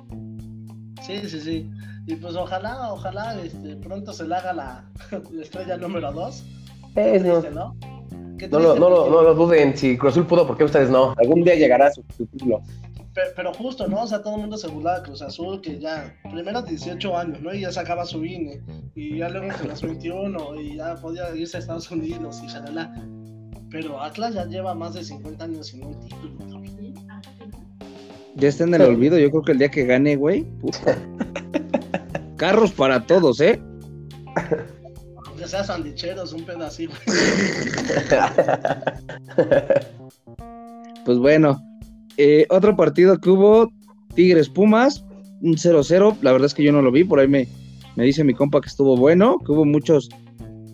[1.06, 1.70] Sí, sí, sí.
[2.06, 4.90] Y pues ojalá, ojalá este, pronto se le haga la,
[5.40, 6.44] estrella número 2.
[6.96, 7.50] no.
[7.50, 7.76] ¿no?
[8.50, 11.14] No lo, no, lo, no lo duden, si Cruz Azul pudo, ¿por qué ustedes no?
[11.18, 12.62] Algún día llegará su título
[13.14, 14.02] pero, justo, ¿no?
[14.02, 17.40] O sea, todo el mundo se burlaba de Cruz Azul, que ya, primero 18 años,
[17.40, 17.54] ¿no?
[17.54, 18.60] Y ya sacaba su INE,
[18.94, 22.92] y ya luego que los 21, y ya podía irse a Estados Unidos y shalala.
[23.70, 26.62] Pero Atlas ya lleva más de 50 años sin un título.
[28.36, 30.98] Ya está en el olvido, yo creo que el día que gane, güey, puta.
[32.36, 33.62] Carros para todos, ¿eh?
[35.26, 36.94] Aunque sea sandicheros, un pedacito.
[41.04, 41.62] pues bueno,
[42.16, 43.70] eh, otro partido que hubo,
[44.14, 45.04] Tigres Pumas,
[45.42, 46.16] un 0-0.
[46.22, 47.48] La verdad es que yo no lo vi, por ahí me,
[47.96, 50.08] me dice mi compa que estuvo bueno, que hubo muchos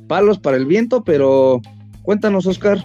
[0.09, 1.61] palos para el viento, pero
[2.03, 2.79] cuéntanos, Oscar.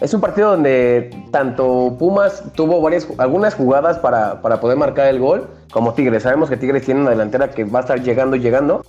[0.00, 5.20] Es un partido donde tanto Pumas tuvo varias, algunas jugadas para, para, poder marcar el
[5.20, 6.24] gol, como Tigres.
[6.24, 8.84] Sabemos que Tigres tiene una delantera que va a estar llegando y llegando.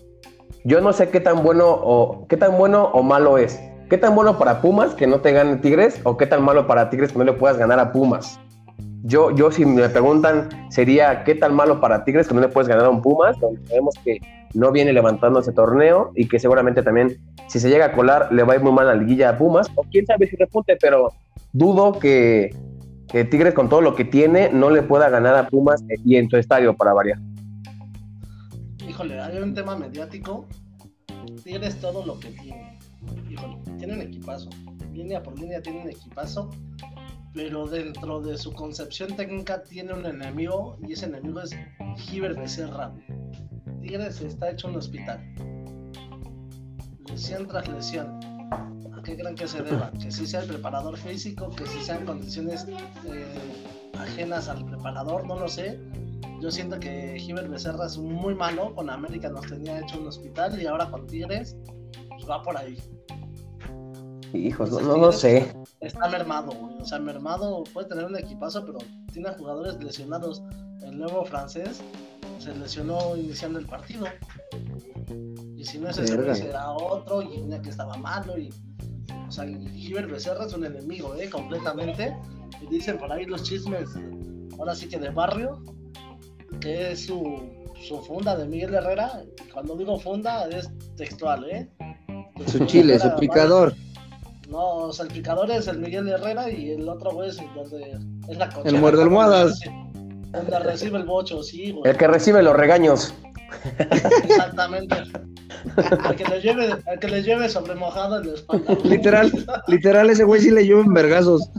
[0.64, 3.60] Yo no sé qué tan bueno o qué tan bueno o malo es.
[3.90, 6.90] ¿Qué tan bueno para Pumas que no te gane Tigres o qué tan malo para
[6.90, 8.40] Tigres que no le puedas ganar a Pumas?
[9.08, 12.68] Yo, yo si me preguntan, sería qué tan malo para Tigres que no le puedes
[12.68, 14.18] ganar a un Pumas, donde sabemos que
[14.56, 17.16] no viene levantando ese torneo y que seguramente también,
[17.48, 19.38] si se llega a colar, le va a ir muy mal a la liguilla a
[19.38, 21.10] Pumas, o quién sabe si repunte, pero
[21.54, 22.56] dudo que,
[23.08, 26.28] que Tigres con todo lo que tiene no le pueda ganar a Pumas y en
[26.28, 27.20] su estadio para variar.
[28.90, 30.48] Híjole, hay un tema mediático.
[31.44, 32.80] Tigres todo lo que tiene.
[33.30, 34.50] Híjole, tienen equipazo.
[34.94, 36.50] Línea por línea tienen equipazo
[37.36, 41.52] pero dentro de su concepción técnica tiene un enemigo y ese enemigo es
[41.98, 42.94] Giver Becerra.
[43.82, 45.20] Tigres está hecho un hospital.
[47.10, 48.20] Lesión tras lesión.
[48.94, 49.92] ¿A qué creen que se deba?
[49.92, 53.26] Que si sea el preparador físico, que si sean condiciones eh,
[54.00, 55.78] ajenas al preparador, no lo sé.
[56.42, 58.74] Yo siento que Giver Becerra es muy malo.
[58.74, 61.58] Con América nos tenía hecho un hospital y ahora con Tigres
[62.10, 62.78] pues va por ahí.
[64.36, 65.54] Hijos, no, no, no sé
[65.86, 66.78] está mermado, güey.
[66.82, 68.80] O sea, mermado puede tener un equipazo, pero
[69.12, 70.44] tiene jugadores lesionados.
[70.84, 71.82] El nuevo francés
[72.40, 74.06] se lesionó iniciando el partido.
[75.56, 77.22] Y si no es ese, será otro.
[77.22, 78.38] Y tenía que estaba malo.
[78.38, 78.54] Y
[79.28, 81.30] O sea, Giver Becerra es un enemigo, ¿eh?
[81.30, 82.16] Completamente.
[82.62, 83.90] Y dicen por ahí los chismes,
[84.58, 85.64] ahora sí que de barrio,
[86.62, 87.42] que es su,
[87.82, 89.24] su funda de Miguel Herrera.
[89.54, 91.70] Cuando digo funda es textual, ¿eh?
[92.48, 93.74] Su chile, su picador.
[94.50, 97.98] No, o sea, el picador es el Miguel Herrera y el otro güey es, donde,
[98.30, 99.60] es la El muerde almohadas.
[100.32, 101.92] Donde recibe el bocho, sí, güey.
[101.92, 103.14] El que recibe los regaños.
[104.24, 104.96] Exactamente.
[106.10, 108.78] El que le lleve, el que le lleve sobre mojado en la espalda.
[108.84, 109.32] Literal,
[109.68, 111.50] literal, ese güey sí le lleva en vergazos.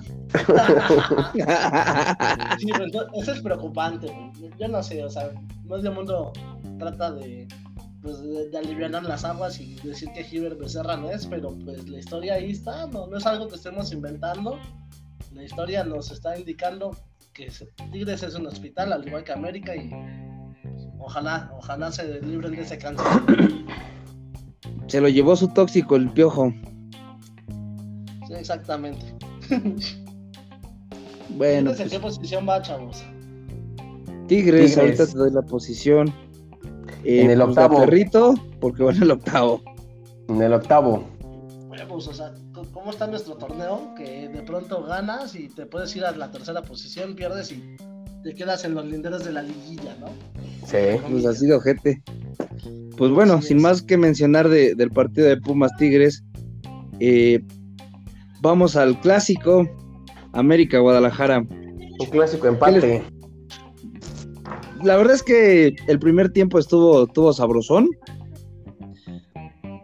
[2.58, 2.68] Sí,
[3.14, 4.50] eso es preocupante, güey.
[4.58, 5.30] Yo no sé, o sea,
[5.64, 6.32] medio mundo
[6.78, 7.48] trata de,
[8.06, 11.88] pues, de, de aliviar las aguas y decir que Giver Becerra no es, pero pues
[11.88, 14.60] la historia ahí está, no, no es algo que estemos inventando.
[15.34, 16.96] La historia nos está indicando
[17.32, 17.50] que
[17.90, 19.90] Tigres es un hospital, al igual que América, y
[20.62, 23.06] pues, ojalá, ojalá se libren de ese cáncer.
[24.86, 26.54] Se lo llevó su tóxico, el piojo.
[28.28, 29.04] Sí, exactamente.
[31.30, 33.02] Bueno, ¿Tigres ¿En qué pues, posición va, chavos?
[34.28, 34.78] Tigres, Tigres.
[34.78, 36.25] ahorita te doy la posición.
[37.08, 37.80] Eh, En el pues, octavo.
[37.80, 39.62] perrito, porque va en el octavo.
[40.28, 41.04] En el octavo.
[41.68, 42.32] Huevos, o sea,
[42.72, 43.94] ¿cómo está nuestro torneo?
[43.96, 47.76] Que de pronto ganas y te puedes ir a la tercera posición, pierdes y
[48.24, 50.06] te quedas en los linderos de la liguilla, ¿no?
[50.66, 50.98] Sí.
[51.10, 52.02] Pues así de ojete.
[52.96, 53.62] Pues bueno, sin es.
[53.62, 56.24] más que mencionar de- del partido de Pumas Tigres,
[56.98, 57.40] eh,
[58.40, 59.68] vamos al clásico
[60.32, 61.38] América Guadalajara.
[61.40, 63.04] Un clásico empate.
[64.82, 67.88] La verdad es que el primer tiempo estuvo, estuvo sabrosón.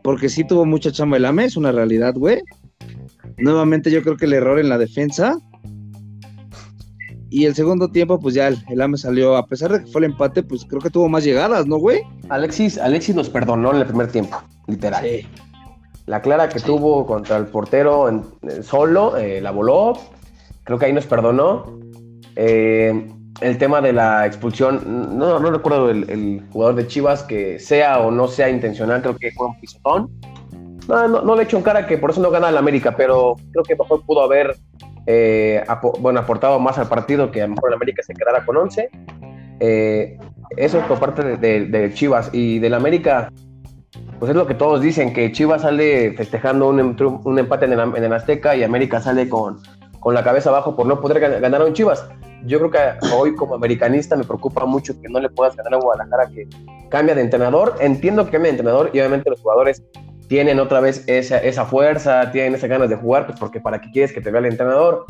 [0.03, 2.41] Porque sí tuvo mucha chamba el AME, es una realidad, güey.
[3.39, 5.37] Nuevamente yo creo que el error en la defensa.
[7.31, 10.01] Y el segundo tiempo, pues ya el, el AME salió, a pesar de que fue
[10.01, 12.03] el empate, pues creo que tuvo más llegadas, ¿no, güey?
[12.29, 15.07] Alexis, Alexis nos perdonó en el primer tiempo, literal.
[16.07, 19.95] La clara que tuvo contra el portero en- en solo, eh, la voló.
[20.65, 21.79] Creo que ahí nos perdonó.
[22.37, 23.09] Eh,
[23.41, 28.29] el tema de la expulsión, no, recuerdo el, jugador de Chivas que sea o no
[28.29, 30.11] sea intencional, creo que fue un pisotón.
[30.89, 33.63] No, no, le echo en cara que por eso no gana el América, pero creo
[33.63, 34.57] que mejor pudo haber
[35.07, 38.45] eh, apo- bueno, aportado más al partido que a lo mejor el América se quedara
[38.45, 38.91] con 11.
[39.61, 40.19] Eh,
[40.57, 43.31] eso por parte de, Chivas y del América
[44.19, 46.97] pues es lo que todos dicen, que Chivas sale festejando un, em-
[47.39, 49.59] empate en el, Azteca y América sale con,
[50.01, 52.09] con la cabeza abajo por no poder gan- ganar a un Chivas.
[52.45, 55.77] Yo creo que hoy como americanista me preocupa mucho que no le puedas ganar a
[55.79, 56.49] Guadalajara que
[56.91, 57.77] cambia de entrenador.
[57.81, 59.83] Entiendo que cambia de entrenador y obviamente los jugadores
[60.29, 63.91] tienen otra vez esa, esa fuerza, tienen esas ganas de jugar, pues porque para qué
[63.91, 65.07] quieres que te vea el entrenador.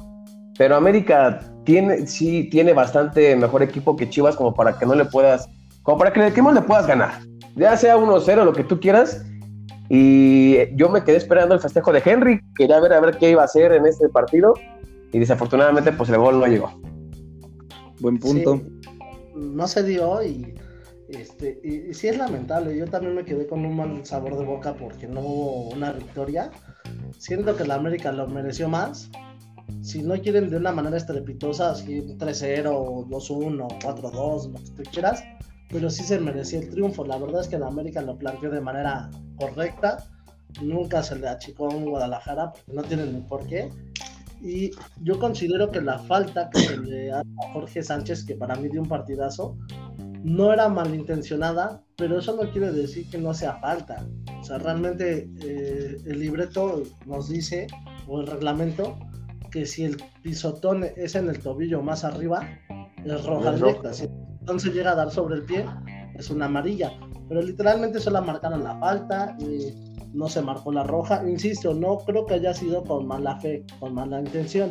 [0.58, 5.04] Pero América tiene, sí tiene bastante mejor equipo que Chivas como para que no le
[5.04, 5.48] puedas,
[5.82, 7.12] como para que, que no le puedas ganar
[7.56, 9.24] ya sea 1-0, lo que tú quieras.
[9.88, 13.42] Y yo me quedé esperando el festejo de Henry, quería ver a ver qué iba
[13.42, 14.54] a hacer en este partido.
[15.12, 16.72] Y desafortunadamente, pues el gol no llegó.
[18.02, 18.56] Buen punto.
[18.56, 18.92] Sí,
[19.36, 20.54] no se dio y,
[21.08, 22.76] este, y, y sí es lamentable.
[22.76, 26.50] Yo también me quedé con un mal sabor de boca porque no hubo una victoria.
[27.16, 29.08] Siento que la América lo mereció más.
[29.82, 35.22] Si no quieren de una manera estrepitosa, así 3-0, 2-1, 4-2, lo que tú quieras,
[35.68, 37.04] pero sí se merecía el triunfo.
[37.04, 40.04] La verdad es que la América lo planteó de manera correcta.
[40.60, 43.70] Nunca se le achicó a un Guadalajara porque no tienen ni por qué.
[44.42, 48.56] Y yo considero que la falta que se le hace a Jorge Sánchez, que para
[48.56, 49.56] mí dio un partidazo,
[50.24, 54.04] no era malintencionada, pero eso no quiere decir que no sea falta.
[54.40, 57.68] O sea, realmente eh, el libreto nos dice,
[58.08, 58.98] o el reglamento,
[59.50, 62.48] que si el pisotón es en el tobillo más arriba,
[63.04, 63.92] es roja directa.
[63.92, 64.08] Si
[64.40, 65.64] entonces llega a dar sobre el pie,
[66.14, 66.92] es una amarilla.
[67.28, 71.22] Pero literalmente solo marcaron la falta y no se marcó la roja.
[71.28, 74.70] Insisto, no creo que haya sido con mala fe, con mala intención.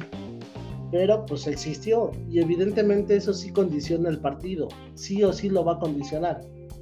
[0.92, 4.68] Pero pues existió y evidentemente eso sí condiciona el partido.
[4.96, 6.42] Sí o sí lo va a condicionar.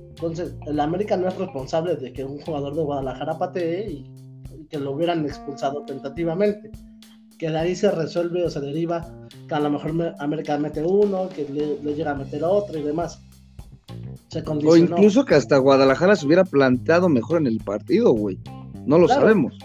[0.10, 4.12] Entonces, el América no es responsable de que un jugador de Guadalajara patee y,
[4.70, 6.72] que lo hubieran expulsado tentativamente.
[7.38, 9.08] Que de ahí se resuelve o se deriva
[9.48, 12.78] que a lo mejor me- América mete uno, que le, le llega a meter otro
[12.78, 13.22] y demás.
[14.30, 18.38] Se O incluso que hasta Guadalajara se hubiera planteado mejor en el partido, güey.
[18.86, 19.22] No lo Claro.
[19.22, 19.58] sabemos.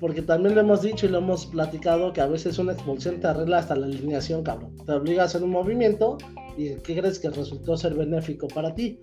[0.00, 3.26] Porque también lo hemos dicho y lo hemos platicado que a veces una expulsión te
[3.26, 4.76] arregla hasta la alineación, cabrón.
[4.84, 6.18] Te obliga a hacer un movimiento
[6.58, 8.98] y ¿qué crees que resultó ser benéfico para ti?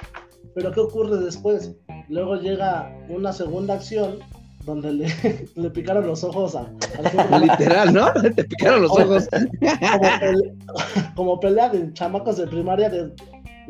[0.53, 1.75] Pero ¿qué ocurre después?
[2.09, 4.17] Luego llega una segunda acción
[4.65, 5.05] donde le,
[5.55, 7.41] le picaron los ojos a, al jugador.
[7.41, 8.13] Literal, ¿no?
[8.35, 9.27] Te picaron los ojos.
[9.31, 10.53] como, pele-
[11.15, 13.11] como pelea de chamacos de primaria de,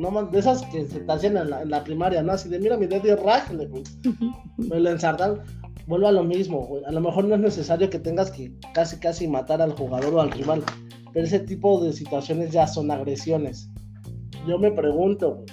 [0.01, 2.33] no, de esas que se te hacían en la, en la primaria, ¿no?
[2.33, 3.83] Así de mira mi dedo y rájale, güey.
[4.57, 5.41] Me lo ensartan.
[5.87, 6.83] vuelvo a lo mismo, güey.
[6.85, 10.21] A lo mejor no es necesario que tengas que casi casi matar al jugador o
[10.21, 10.63] al rival,
[11.13, 13.69] pero ese tipo de situaciones ya son agresiones.
[14.47, 15.45] Yo me pregunto, güey,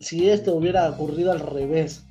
[0.00, 2.04] si esto hubiera ocurrido al revés,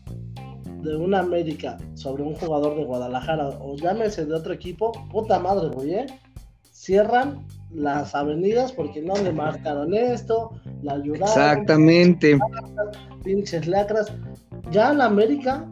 [0.81, 5.69] de una América sobre un jugador de Guadalajara o llámese de otro equipo, puta madre,
[5.69, 6.05] güey, ¿eh?
[6.71, 10.51] Cierran las avenidas porque no le marcaron esto,
[10.81, 11.27] la ayudaron.
[11.27, 12.39] Exactamente.
[13.23, 14.11] Pinches lacras.
[14.71, 15.69] Ya en América,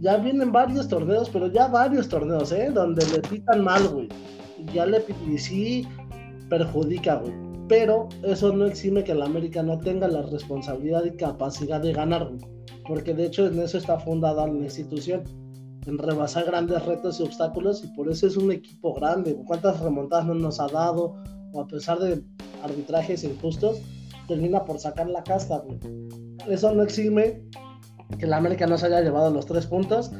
[0.00, 2.70] ya vienen varios torneos, pero ya varios torneos, ¿eh?
[2.72, 4.08] Donde le pitan mal, güey.
[4.72, 5.88] Ya le y sí
[6.48, 7.32] perjudica, güey.
[7.68, 12.28] Pero eso no exime que el América no tenga la responsabilidad y capacidad de ganar,
[12.28, 12.52] güey
[12.86, 15.24] porque de hecho en eso está fundada la institución,
[15.86, 19.36] en rebasar grandes retos y obstáculos, y por eso es un equipo grande.
[19.46, 21.16] ¿Cuántas remontadas no nos ha dado?
[21.52, 22.22] O a pesar de
[22.62, 23.80] arbitrajes injustos,
[24.26, 25.62] termina por sacar la casta.
[26.48, 27.42] Eso no exime
[28.18, 30.10] que la América no se haya llevado los tres puntos.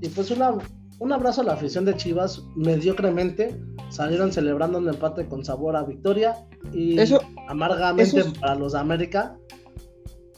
[0.00, 0.54] Y pues una,
[0.98, 3.60] un abrazo a la afición de Chivas, mediocremente.
[3.90, 6.36] Salieron celebrando un empate con sabor a victoria.
[6.72, 9.36] Y eso, amargamente para los de América,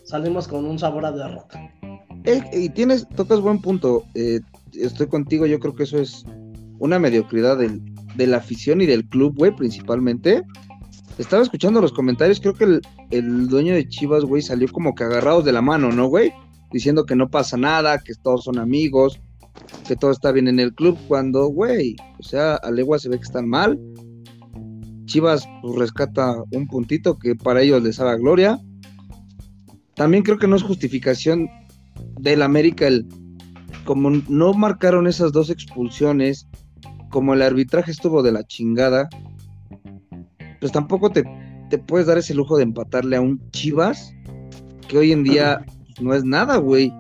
[0.05, 1.61] salimos con un sabor a derrota.
[2.25, 4.05] Eh, y tienes, tocas buen punto.
[4.15, 4.41] Eh,
[4.73, 6.25] estoy contigo, yo creo que eso es
[6.79, 7.59] una mediocridad
[8.15, 10.43] de la afición y del club, güey, principalmente.
[11.19, 15.45] Estaba escuchando los comentarios, creo que el, dueño de Chivas, güey, salió como que agarrados
[15.45, 16.33] de la mano, ¿no, güey?
[16.73, 19.21] Diciendo que no pasa nada, que todos son amigos,
[19.87, 23.19] que todo está bien en el club, cuando, güey, o sea, a legua se ve
[23.19, 23.79] que están mal.
[25.05, 28.59] Chivas pues, rescata un puntito que para ellos les haga gloria
[29.95, 31.49] también creo que no es justificación
[32.21, 33.07] del América el
[33.85, 36.47] como no marcaron esas dos expulsiones,
[37.13, 39.09] como el arbitraje estuvo de la chingada,
[40.59, 41.23] pues tampoco te,
[41.71, 44.13] te puedes dar ese lujo de empatarle a un Chivas
[44.89, 45.65] que hoy en día
[46.01, 46.93] no es nada, güey.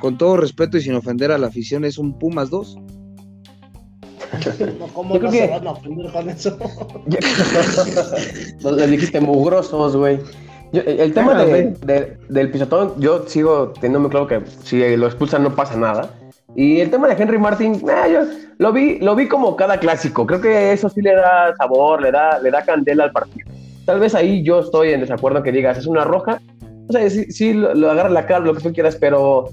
[0.00, 2.78] Con todo respeto y sin ofender a la afición, es un Pumas 2.
[4.94, 6.58] ¿Cómo no se van a ofender con eso?
[8.64, 10.20] Le dijiste mugrosos, güey
[10.72, 15.76] el tema del pisotón, yo sigo teniendo muy claro que si lo expulsan no pasa
[15.76, 16.10] nada.
[16.54, 18.20] Y el tema de Henry Martin, eh, yo
[18.60, 20.26] lo vi, lo vi como cada clásico.
[20.26, 23.50] Creo que eso sí le da sabor, le da, le da candela al partido.
[23.86, 26.42] Tal vez ahí yo estoy en desacuerdo que digas, es una roja.
[26.86, 29.48] O sea, sí, lo, agarra la cara, lo que tú quieras, pero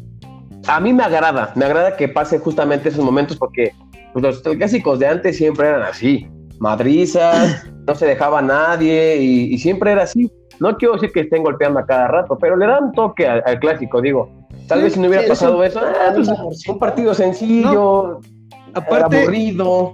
[0.67, 3.72] a mí me agrada, me agrada que pase justamente esos momentos porque
[4.12, 6.28] pues, los clásicos de antes siempre eran así.
[6.60, 10.30] Madrizas, no se dejaba nadie y siempre era así.
[10.60, 14.02] No quiero decir que estén golpeando a cada rato, pero le dan toque al, clásico,
[14.02, 14.30] digo.
[14.67, 18.20] Tal vez si no hubiera pasado eso, ah, pues, un partido sencillo,
[18.73, 19.93] aparte, aburrido.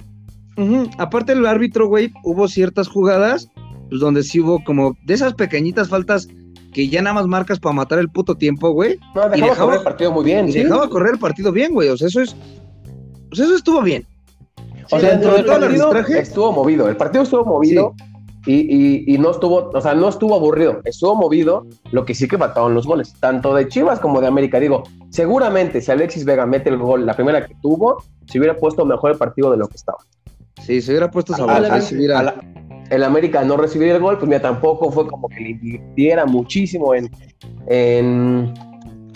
[0.98, 3.50] aparte el árbitro, güey, hubo ciertas jugadas
[3.90, 6.28] pues, donde sí hubo como de esas pequeñitas faltas
[6.74, 8.98] que ya nada más marcas para matar el puto tiempo, güey.
[9.14, 10.52] No, dejaba, correr el partido muy bien.
[10.52, 10.64] ¿sí?
[10.64, 11.90] Dejaba correr el partido bien, güey.
[11.90, 12.36] O sea, eso es.
[13.30, 14.08] Pues eso estuvo bien.
[14.90, 16.90] O sea, dentro, del partido estuvo movido.
[16.90, 17.94] El partido estuvo movido.
[18.46, 22.74] Y, no estuvo, o sea, no estuvo aburrido, estuvo movido, lo que sí que faltaban
[22.74, 24.60] los goles, tanto de Chivas como de América.
[24.60, 28.86] Digo, seguramente si Alexis Vega mete el gol, la primera que tuvo, se hubiera puesto
[28.86, 30.00] mejor el partido de lo que estaba.
[30.62, 32.36] Sí, se hubiera puesto a, a,
[32.90, 36.94] el América no recibir el gol, pues mira, tampoco fue como que le invirtiera muchísimo
[36.94, 37.10] en,
[37.68, 38.54] en,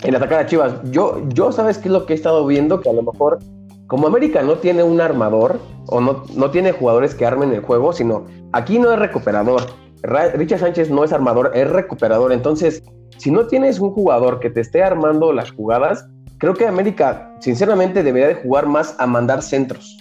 [0.02, 0.74] en atacar a Chivas.
[0.90, 2.80] Yo, yo, ¿sabes qué es lo que he estado viendo?
[2.80, 3.38] Que a lo mejor
[3.88, 7.92] como América no tiene un armador o no, no tiene jugadores que armen el juego,
[7.92, 9.62] sino aquí no es recuperador.
[10.02, 12.32] Richard Sánchez no es armador, es recuperador.
[12.32, 12.82] Entonces,
[13.16, 18.02] si no tienes un jugador que te esté armando las jugadas, creo que América, sinceramente,
[18.02, 19.98] debería de jugar más a mandar centros.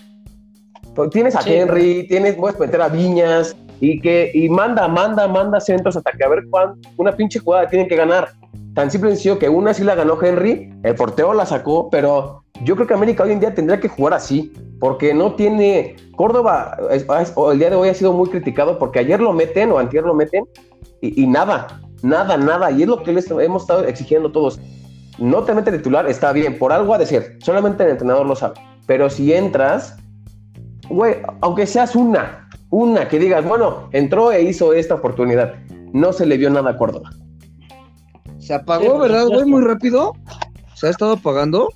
[1.11, 5.95] Tienes a Henry, tienes, puedes meter a Viñas y que y manda, manda, manda centros
[5.95, 8.29] hasta que a ver cuándo una pinche jugada tienen que ganar.
[8.73, 12.43] Tan simple y sencillo que una sí la ganó Henry, el porteo la sacó, pero
[12.63, 15.95] yo creo que América hoy en día tendría que jugar así, porque no tiene.
[16.15, 20.03] Córdoba, el día de hoy ha sido muy criticado porque ayer lo meten o antier
[20.03, 20.45] lo meten
[21.01, 22.71] y, nada, nada, nada.
[22.71, 24.59] Y es lo que hemos estado exigiendo todos.
[25.19, 27.37] No te mete titular, está bien, por algo ha de ser.
[27.43, 28.55] Solamente el entrenador lo sabe.
[28.87, 29.95] Pero si entras,
[30.89, 35.53] güey, aunque seas una, una que digas, bueno, entró e hizo esta oportunidad,
[35.93, 37.11] no se le vio nada a Córdoba.
[38.39, 39.45] Se apagó, ¿verdad, güey?
[39.45, 40.13] Muy rápido.
[40.73, 41.69] Se ha estado apagando.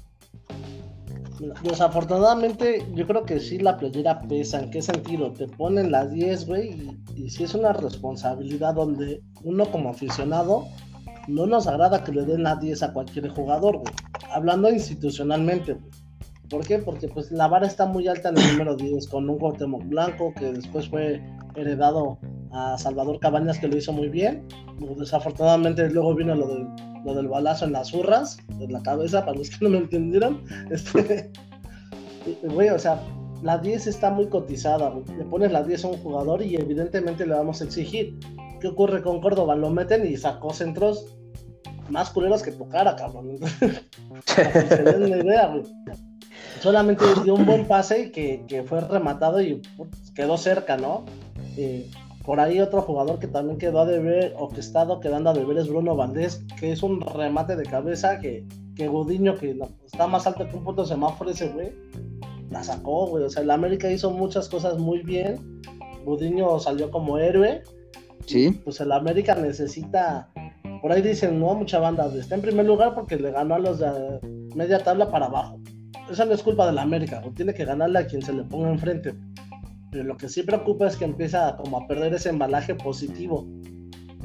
[1.64, 4.60] Desafortunadamente, yo creo que sí la playera pesa.
[4.60, 5.32] ¿En qué sentido?
[5.34, 10.68] Te ponen las 10, güey, y, si es una responsabilidad donde uno como aficionado
[11.28, 13.94] no nos agrada que le den las 10 a cualquier jugador, güey.
[14.32, 15.92] Hablando institucionalmente, güey.
[16.48, 16.80] ¿Por qué?
[16.80, 20.34] Porque pues la vara está muy alta en el número 10, con un Cuauhtémoc Blanco
[20.38, 21.24] que después fue
[21.56, 22.20] heredado
[22.54, 24.48] a Salvador Cabañas que lo hizo muy bien.
[24.98, 26.68] Desafortunadamente luego vino lo del,
[27.06, 30.42] lo del balazo en las urras, en la cabeza, para los que no me entendieron.
[30.72, 31.32] Este,
[32.44, 33.02] güey, o sea,
[33.42, 37.34] la 10 está muy cotizada, le pones la 10 a un jugador y evidentemente le
[37.34, 38.18] vamos a exigir.
[38.60, 39.56] ¿Qué ocurre con Córdoba?
[39.56, 41.08] Lo meten y sacó centros
[41.90, 43.38] más culeros que tu cara, cabrón.
[44.26, 45.64] se den una idea, güey.
[46.62, 49.62] Solamente dio un buen pase que, que fue rematado y
[50.14, 51.06] quedó cerca, ¿no?
[51.58, 51.90] Eh,
[52.24, 55.58] por ahí otro jugador que también quedó a deber o que estado quedando a deber
[55.58, 58.46] es Bruno Valdés, que es un remate de cabeza que,
[58.76, 61.74] que Gudiño, que está más alto que un punto semáforo ese güey,
[62.52, 63.24] la sacó, güey.
[63.24, 65.62] O sea, el América hizo muchas cosas muy bien.
[66.06, 67.64] Gudiño salió como héroe.
[68.26, 68.52] Sí.
[68.64, 70.30] Pues el América necesita.
[70.82, 72.12] Por ahí dicen, no, mucha banda.
[72.16, 74.20] Está en primer lugar porque le ganó a los de
[74.56, 75.60] media tabla para abajo.
[76.12, 79.14] Esa no es culpa del América, tiene que ganarle a quien se le ponga enfrente.
[79.92, 83.46] Pero lo que sí preocupa es que empieza como a perder ese embalaje positivo.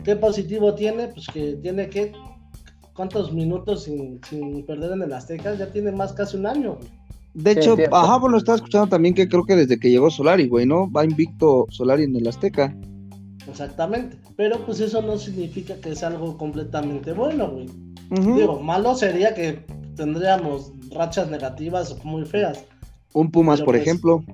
[0.04, 1.08] ¿Qué positivo tiene?
[1.08, 2.12] Pues que tiene que.
[2.94, 5.54] ¿Cuántos minutos sin, sin perder en el Azteca?
[5.54, 6.78] Ya tiene más casi un año.
[7.34, 10.48] De hecho, ajá, pues lo estaba escuchando también que creo que desde que llegó Solari,
[10.48, 10.90] güey, ¿no?
[10.90, 12.74] Va invicto Solari en el Azteca.
[13.46, 14.16] Exactamente.
[14.36, 17.68] Pero pues eso no significa que es algo completamente bueno, güey.
[18.08, 19.64] Digo, malo sería que
[19.96, 22.64] tendríamos rachas negativas muy feas.
[23.12, 24.24] Un Pumas, por pues, ejemplo.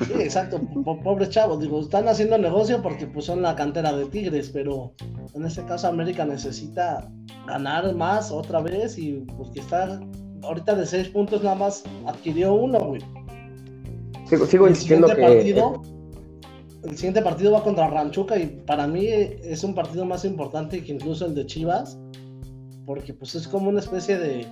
[0.00, 0.60] Sí, exacto,
[1.04, 4.94] pobres chavos, digo, están haciendo negocio porque pues son la cantera de Tigres, pero
[5.34, 7.08] en este caso América necesita
[7.46, 10.00] ganar más otra vez y pues que está
[10.42, 13.02] ahorita de seis puntos nada más adquirió uno, güey.
[14.48, 15.22] Sigo, insistiendo que...
[15.22, 15.82] Partido,
[16.84, 20.92] el siguiente partido va contra Ranchuca y para mí es un partido más importante que
[20.92, 21.98] incluso el de Chivas,
[22.86, 24.46] porque pues es como una especie de,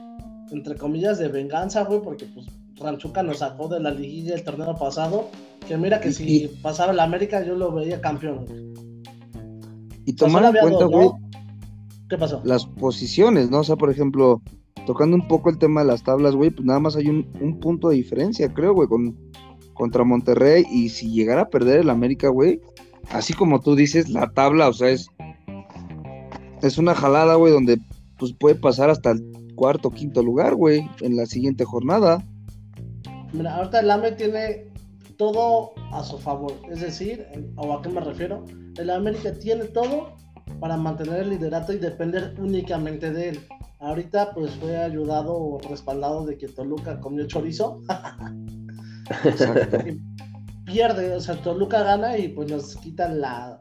[0.52, 2.46] entre comillas, de venganza, güey, porque pues
[2.80, 5.28] Ranchuca nos sacó de la liguilla el torneo pasado,
[5.66, 8.46] que mira que si pasaba la América yo lo veía campeón.
[10.06, 11.10] Y tomar en cuenta, güey,
[12.08, 12.40] ¿qué pasó?
[12.44, 13.60] Las posiciones, ¿no?
[13.60, 14.42] O sea, por ejemplo,
[14.86, 17.60] tocando un poco el tema de las tablas, güey, pues nada más hay un, un
[17.60, 19.16] punto de diferencia, creo, güey, con,
[19.74, 20.64] contra Monterrey.
[20.70, 22.60] Y si llegara a perder el América, güey,
[23.10, 25.08] así como tú dices, la tabla, o sea, es,
[26.62, 27.78] es una jalada, güey, donde
[28.18, 32.26] pues puede pasar hasta el cuarto, quinto lugar, güey, en la siguiente jornada.
[33.32, 34.66] Mira, ahorita el AME tiene
[35.16, 36.52] todo a su favor.
[36.70, 37.26] Es decir,
[37.56, 38.44] ¿o a qué me refiero?
[38.76, 40.14] El América tiene todo
[40.60, 43.40] para mantener el liderato y depender únicamente de él.
[43.80, 47.80] Ahorita pues fue ayudado o respaldado de que Toluca comió chorizo.
[50.64, 53.58] pierde, o sea, Toluca gana y pues nos quitan la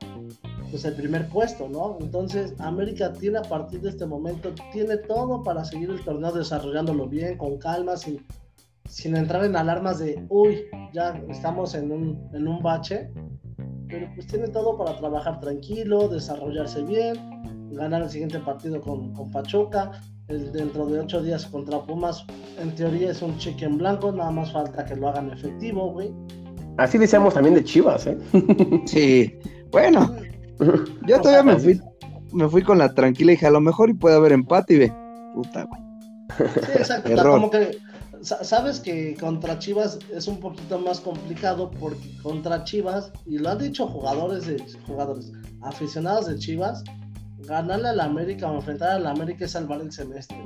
[0.72, 1.98] pues el primer puesto, ¿no?
[2.00, 7.08] Entonces, América tiene a partir de este momento, tiene todo para seguir el torneo desarrollándolo
[7.08, 8.24] bien, con calma, sin,
[8.90, 13.10] sin entrar en alarmas de, uy, ya estamos en un, en un bache,
[13.88, 17.16] pero pues tiene todo para trabajar tranquilo, desarrollarse bien,
[17.72, 19.92] ganar el siguiente partido con, con Pachuca,
[20.28, 22.26] el, dentro de ocho días contra Pumas,
[22.60, 26.12] en teoría es un cheque en blanco, nada más falta que lo hagan efectivo, güey.
[26.78, 28.18] Así decíamos también de Chivas, ¿eh?
[28.86, 29.38] sí,
[29.72, 30.16] bueno,
[31.06, 31.80] yo todavía me fui,
[32.34, 34.78] me fui con la tranquila y dije, a lo mejor y puede haber empate y
[34.80, 34.94] ve,
[35.36, 35.82] puta, güey.
[36.38, 37.78] Sí, exacto, como que
[38.22, 43.60] sabes que contra Chivas es un poquito más complicado porque contra Chivas, y lo han
[43.60, 46.84] dicho jugadores de jugadores, aficionados de Chivas,
[47.40, 50.38] ganarle a la América o enfrentar a la América es salvar el semestre.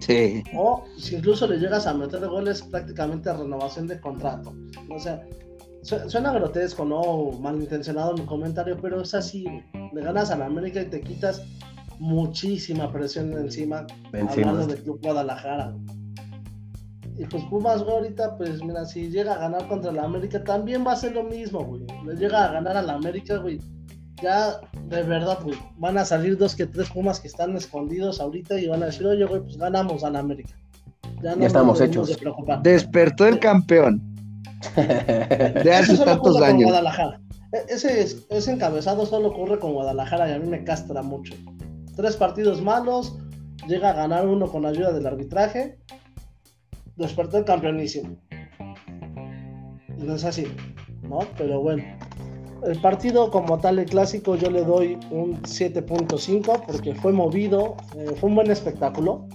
[0.00, 0.42] Sí.
[0.56, 4.52] O si incluso le llegas a meter goles, prácticamente renovación de contrato.
[4.90, 5.24] O sea,
[5.82, 7.30] suena grotesco, ¿no?
[7.38, 9.44] Malintencionado mi comentario, pero es así.
[9.92, 11.42] Le ganas a la América y te quitas
[11.98, 14.50] muchísima presión encima, encima.
[14.50, 15.72] hablando del Club Guadalajara.
[17.18, 20.84] Y pues Pumas, güey, ahorita, pues mira, si llega a ganar contra la América, también
[20.86, 21.82] va a ser lo mismo, güey.
[22.06, 23.60] Le llega a ganar a la América, güey.
[24.22, 28.58] Ya, de verdad, güey, van a salir dos que tres Pumas que están escondidos ahorita
[28.58, 30.56] y van a decir, oye, güey, pues ganamos a la América.
[31.22, 32.18] Ya, no estamos hechos.
[32.62, 34.00] Despertó el campeón.
[34.76, 36.70] de hace tantos años.
[37.52, 41.34] E, ese, ese encabezado solo ocurre con Guadalajara y a mí me castra mucho.
[41.96, 43.18] Tres partidos malos,
[43.66, 45.78] llega a ganar uno con ayuda del arbitraje
[46.96, 48.16] despertó el campeonísimo.
[49.98, 50.46] No es así,
[51.02, 51.20] ¿no?
[51.36, 51.82] Pero bueno.
[52.64, 58.14] El partido como tal, el clásico, yo le doy un 7.5 porque fue movido, eh,
[58.20, 59.26] fue un buen espectáculo.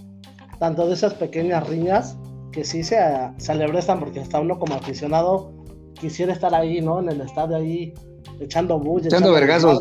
[0.60, 2.18] Tanto de esas pequeñas riñas
[2.51, 2.97] que sí se,
[3.38, 3.53] se
[3.99, 5.51] porque hasta uno como aficionado
[5.99, 6.99] quisiera estar ahí, ¿no?
[6.99, 7.93] En el estadio ahí
[8.39, 9.08] echando bulla.
[9.08, 9.80] Echando vergazos.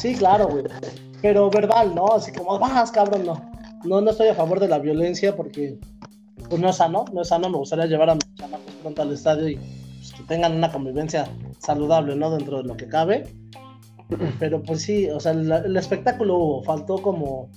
[0.00, 0.64] Sí, claro, güey.
[1.22, 2.06] Pero verbal, ¿no?
[2.08, 3.50] Así como, vas, cabrón, no.
[3.84, 5.78] No, no estoy a favor de la violencia porque
[6.48, 9.12] pues no es sano, no es sano, me gustaría llevar a mis chamacos pronto al
[9.12, 11.28] estadio y pues, que tengan una convivencia
[11.58, 12.30] saludable, ¿no?
[12.30, 13.24] Dentro de lo que cabe.
[14.38, 17.50] Pero pues sí, o sea, el, espectáculo hubo, faltó como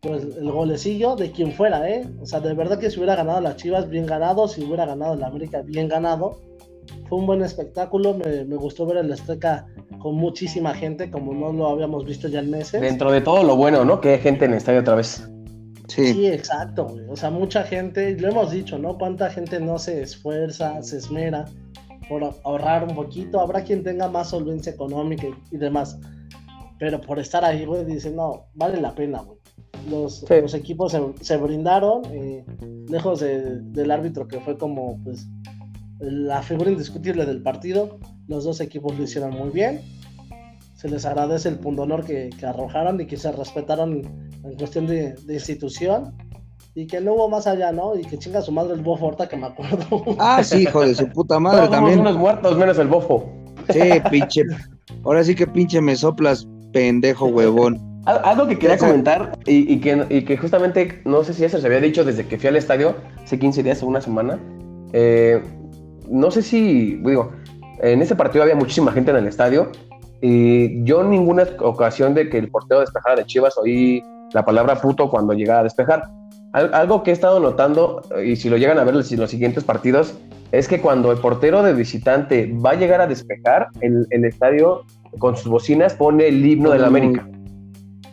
[0.00, 2.06] pues el golecillo de quien fuera, ¿eh?
[2.20, 5.16] O sea, de verdad que si hubiera ganado las Chivas, bien ganado, si hubiera ganado
[5.16, 6.38] la América, bien ganado.
[7.08, 9.66] Fue un buen espectáculo, me, me gustó ver el Azteca
[9.98, 12.80] con muchísima gente, como no lo habíamos visto ya en meses.
[12.80, 14.00] Dentro de todo lo bueno, ¿no?
[14.00, 15.28] Que hay gente en el estadio otra vez.
[15.88, 17.04] Sí, sí exacto, güey.
[17.08, 18.96] O sea, mucha gente, lo hemos dicho, ¿no?
[18.98, 21.46] Cuánta gente no se esfuerza, se esmera
[22.08, 23.40] por ahorrar un poquito.
[23.40, 25.98] Habrá quien tenga más solvencia económica y, demás.
[26.78, 29.38] Pero por estar ahí, güey, dicen, no, vale la pena, güey.
[29.90, 32.44] Los, los equipos se, brindaron, eh,
[32.88, 35.26] lejos del árbitro que fue como, pues,
[36.00, 37.98] la figura indiscutible del partido.
[38.26, 39.80] Los dos equipos lo hicieron muy bien.
[40.78, 44.02] Se les agradece el pundonor que, que arrojaron y que se respetaron
[44.44, 46.14] en cuestión de, institución.
[46.76, 47.96] Y que no hubo más allá, ¿no?
[47.96, 50.04] Y que chinga su madre el bofo ahorita que me acuerdo.
[50.20, 51.98] Ah, sí, hijo de su puta madre Todos también.
[51.98, 53.28] unos muertos menos el bofo.
[53.72, 54.42] Sí, pinche.
[55.04, 57.82] Ahora sí que pinche me soplas, pendejo huevón.
[58.06, 61.80] Algo que quería comentar y, que, y, que, justamente, no sé si eso se había
[61.80, 64.38] dicho desde que fui al estadio, hace 15 días o una semana.
[64.92, 65.42] Eh,
[66.08, 67.32] no sé si, digo,
[67.82, 69.72] en ese partido había muchísima gente en el estadio
[70.20, 74.02] y yo en ninguna ocasión de que el portero despejara de Chivas oí
[74.32, 76.08] la palabra puto cuando llegaba a despejar.
[76.52, 80.18] algo que he estado notando, y si lo llegan a ver en los siguientes partidos,
[80.50, 84.84] es que cuando el portero de visitante va a llegar a despejar, el, el estadio
[85.18, 87.28] con sus bocinas pone el himno del América.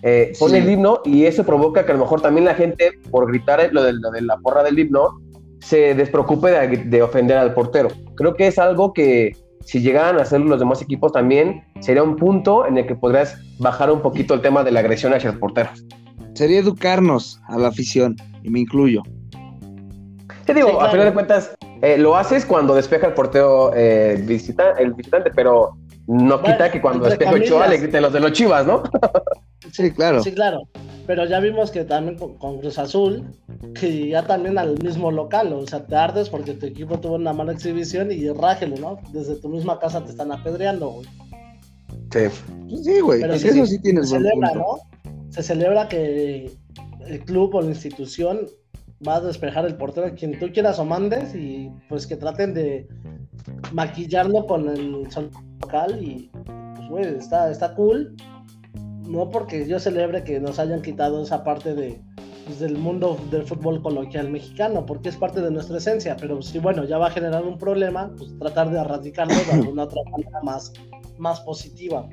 [0.08, 3.28] Eh, pone el himno y eso provoca que a lo mejor también la gente, por
[3.28, 5.20] gritar lo de, lo de la porra del himno,
[5.62, 7.89] se despreocupe de, ofender al portero.
[8.16, 9.36] Creo que es algo que
[9.66, 13.38] si llegaran a hacerlo los demás equipos también, sería un punto en el que podrías
[13.57, 15.70] bajar un poquito el tema de la agresión hacia el portero.
[16.34, 19.01] Sería educarnos a la afición, y me incluyo.
[20.45, 24.74] Te digo, a final de cuentas, eh, lo haces cuando despeja el portero eh, visita,
[24.74, 25.76] el visitante, pero
[26.07, 28.84] no quita que cuando despeja Ochoa le griten los de los chivas, ¿no?
[29.72, 30.24] sí, claro.
[30.24, 30.68] Sí, claro.
[31.08, 33.26] Pero ya vimos que también con, Cruz Azul,
[33.80, 37.34] que ya también al mismo local, o sea, te ardes porque tu equipo tuvo una
[37.34, 38.99] mala exhibición y rájelo, ¿no?
[39.12, 41.06] Desde tu misma casa te están apedreando, güey.
[42.12, 42.41] Sí.
[42.70, 43.22] Pues sí, güey.
[43.22, 44.80] Pero sí, eso sí tienes se celebra, ¿no?
[45.30, 46.51] Se celebra que
[47.08, 48.47] el club o la institución
[49.08, 52.53] va a despejar el portero a quien tú quieras o mandes y pues que traten
[52.53, 52.88] de
[53.74, 55.30] maquillarlo con el sol
[55.62, 58.16] local y pues güey, está, está cool
[59.08, 62.01] no porque yo celebre que nos hayan quitado esa parte de,
[62.45, 66.60] pues, del mundo del fútbol coloquial mexicano, porque es parte de nuestra esencia, pero si
[66.60, 70.41] bueno, ya va a generar un problema, pues tratar de erradicarlo de alguna otra manera
[70.43, 70.74] más,
[71.18, 72.08] más positiva.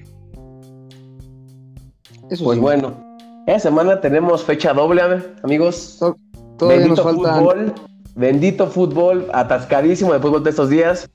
[2.31, 2.95] Eso pues bueno,
[3.47, 5.03] esta semana tenemos fecha doble,
[5.43, 5.99] amigos.
[6.57, 7.75] Todavía bendito nos fútbol,
[8.15, 11.11] bendito fútbol, atascadísimo de fútbol de estos días.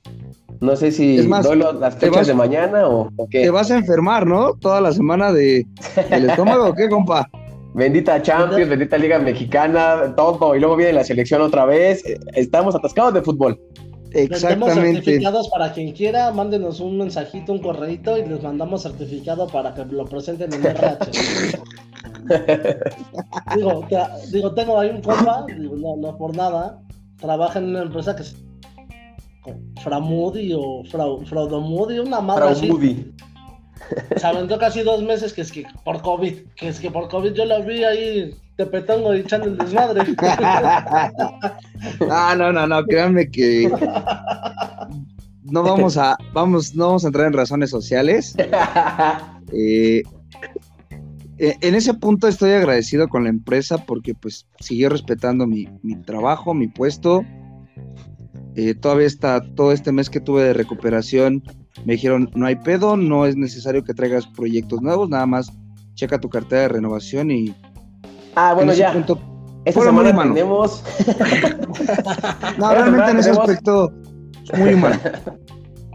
[0.62, 3.44] No sé si es doy las fechas de mañana o, qué.
[3.44, 4.54] Te vas a enfermar, ¿no?
[4.54, 5.66] Toda la semana de,
[6.10, 7.30] del estómago, ¿qué, compa?
[7.74, 10.56] Bendita Champions, bendita Liga Mexicana, todo.
[10.56, 12.04] Y luego viene la selección otra vez.
[12.34, 13.60] Estamos atascados de fútbol.
[14.14, 14.94] Exactamente.
[14.94, 19.86] certificados para quien quiera, mándenos un mensajito, un correito y les mandamos certificado para que
[19.86, 21.12] lo presenten en RH.
[23.56, 23.86] digo,
[24.32, 26.80] digo, tengo ahí un compa, no, no por nada,
[27.20, 28.47] trabaja en una empresa que se
[29.84, 33.14] Framudi o Fraudomudi, una madre así.
[34.16, 37.34] Se aventó casi dos meses que es que por COVID, que es que por COVID
[37.34, 40.16] yo la vi ahí te petongo echando el desmadre.
[42.10, 43.72] ah, no, no, no, créanme que
[45.44, 48.36] no vamos a, vamos, no vamos a entrar en razones sociales.
[49.54, 50.04] Eh,
[51.38, 55.96] eh, en ese punto estoy agradecido con la empresa porque pues siguió respetando mi, mi
[56.02, 57.24] trabajo, mi puesto
[58.58, 61.44] eh, todavía está todo este mes que tuve de recuperación.
[61.86, 65.52] Me dijeron, no hay pedo, no es necesario que traigas proyectos nuevos, nada más
[65.94, 67.56] checa tu cartera de renovación y...
[68.34, 68.94] Ah, bueno, ya.
[68.94, 69.20] Punto,
[69.64, 70.84] Esta semana muy tenemos...
[72.58, 73.94] no, realmente en ese aspecto
[74.58, 75.00] muy humano.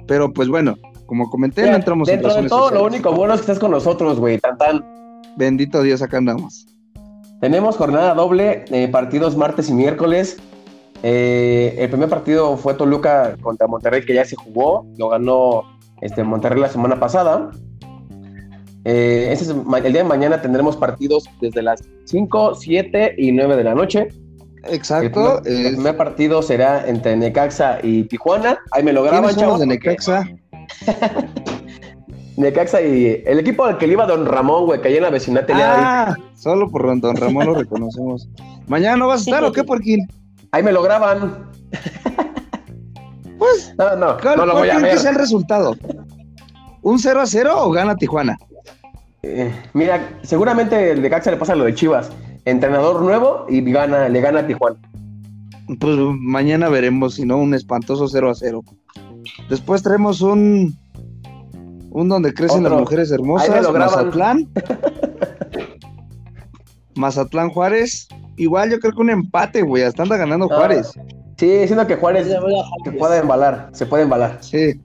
[0.07, 3.41] Pero pues bueno, como comenté, no entramos en Dentro de todo, lo único bueno es
[3.41, 4.85] que estás con nosotros, güey, tan tan.
[5.37, 6.67] Bendito Dios, acá andamos.
[7.41, 10.39] Tenemos jornada doble, eh, partidos martes y miércoles.
[11.03, 15.65] Eh, el primer partido fue Toluca contra Monterrey, que ya se jugó, lo ganó
[16.01, 17.51] este, Monterrey la semana pasada.
[18.85, 23.75] Eh, el día de mañana tendremos partidos desde las 5, 7 y 9 de la
[23.75, 24.09] noche.
[24.69, 25.43] Exacto.
[25.45, 28.59] El primer, partido será entre Necaxa y Tijuana.
[28.71, 29.61] Ahí me lo graban, chavos.
[29.61, 30.29] de Necaxa?
[32.37, 35.11] Necaxa y el equipo al que le iba Don Ramón, güey, que allá en la
[35.11, 35.75] vecindad tenía.
[35.75, 37.57] Ah, solo por Don Ramón lo
[38.69, 40.07] ¿Mañana no vas a estar o qué, Porquín?
[40.53, 41.51] Ahí me lo graban.
[43.39, 43.75] Pues?
[43.77, 44.93] No, no, ¿Cuál, no lo voy a ver.
[44.93, 45.75] que sea el resultado?
[46.83, 48.39] ¿Un 0 a 0 o gana Tijuana?
[49.25, 52.13] Eh, mira, seguramente el de Caxa le pasa lo de Chivas.
[52.45, 54.77] Entrenador nuevo y gana, le gana a Tijuana.
[55.81, 58.63] Pues mañana veremos, si no, un espantoso 0 a 0.
[59.51, 60.79] Después traemos un.
[61.91, 62.75] Un donde crecen Otro.
[62.77, 63.69] las mujeres hermosas.
[63.73, 64.49] Mazatlán.
[66.95, 68.07] Mazatlán Juárez.
[68.37, 69.83] Igual yo creo que un empate, güey.
[69.83, 70.93] Hasta anda ganando Ah, Juárez.
[71.37, 74.39] Sí, siendo que Juárez se puede embalar, se puede embalar.
[74.41, 74.81] Sí.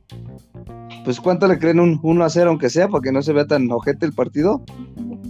[1.03, 3.45] Pues ¿cuánto le creen un 1 a 0, aunque sea, para que no se vea
[3.45, 4.61] tan ojete el partido?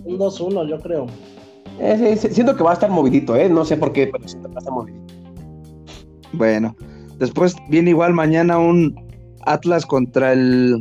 [0.05, 1.07] Un 2-1, yo creo.
[1.79, 3.49] Eh, sí, sí, siento que va a estar movidito, ¿eh?
[3.49, 5.13] No sé por qué, pero siento que va a estar movidito.
[6.33, 6.75] Bueno.
[7.19, 8.95] Después viene igual mañana un
[9.45, 10.77] Atlas contra el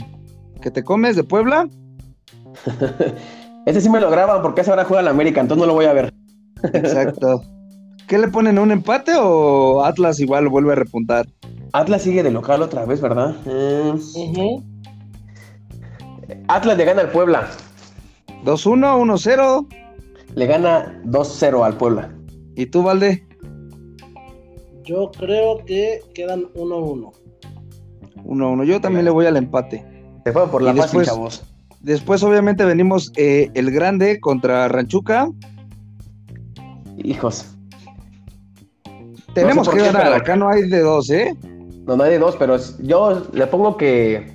[0.61, 1.69] que te comes de Puebla.
[3.67, 5.87] Ese sí me lo graban porque esa hora juega la América, entonces no lo voy
[5.87, 6.15] a ver.
[6.63, 7.43] Exacto.
[8.09, 8.59] ¿Qué le ponen?
[8.59, 11.27] ¿Un empate o Atlas igual vuelve a repuntar?
[11.73, 13.35] Atlas sigue de local otra vez, ¿verdad?
[13.47, 14.63] Eh, Ujú.
[16.49, 17.49] Atlas le gana al Puebla.
[18.45, 19.67] 2-1, 1-0.
[20.35, 22.15] Le gana 2-0 al Puebla.
[22.55, 23.27] ¿Y tú, Valde?
[24.85, 27.13] Yo creo que quedan 1-1.
[28.25, 28.65] 1-1.
[28.65, 29.85] Yo también le voy al empate.
[30.25, 31.45] Se fueron por la Y fácil, después- chavos.
[31.81, 35.29] Después, obviamente, venimos eh, el grande contra Ranchuca.
[36.99, 37.47] Hijos.
[39.35, 40.03] Tenemos por que qué, ganar.
[40.05, 41.35] pero- Acá no hay de dos, ¿eh?
[41.87, 44.35] No, no hay de dos, pero es- yo le pongo que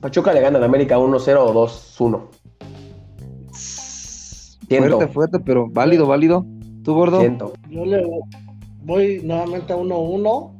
[0.00, 2.28] Pachuca le gana al América 1-0 o 2-1.
[4.68, 4.96] Siento.
[4.98, 6.44] Fuerte, fuerte, pero válido, válido.
[6.84, 7.20] ¿Tú, gordo?
[7.20, 7.52] Siento.
[7.70, 8.04] Yo le
[8.84, 10.54] voy nuevamente a 1-1.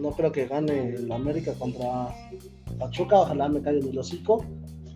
[0.00, 2.08] No creo que gane el América contra
[2.78, 3.20] Pachuca.
[3.20, 4.44] Ojalá me caiga el hocico.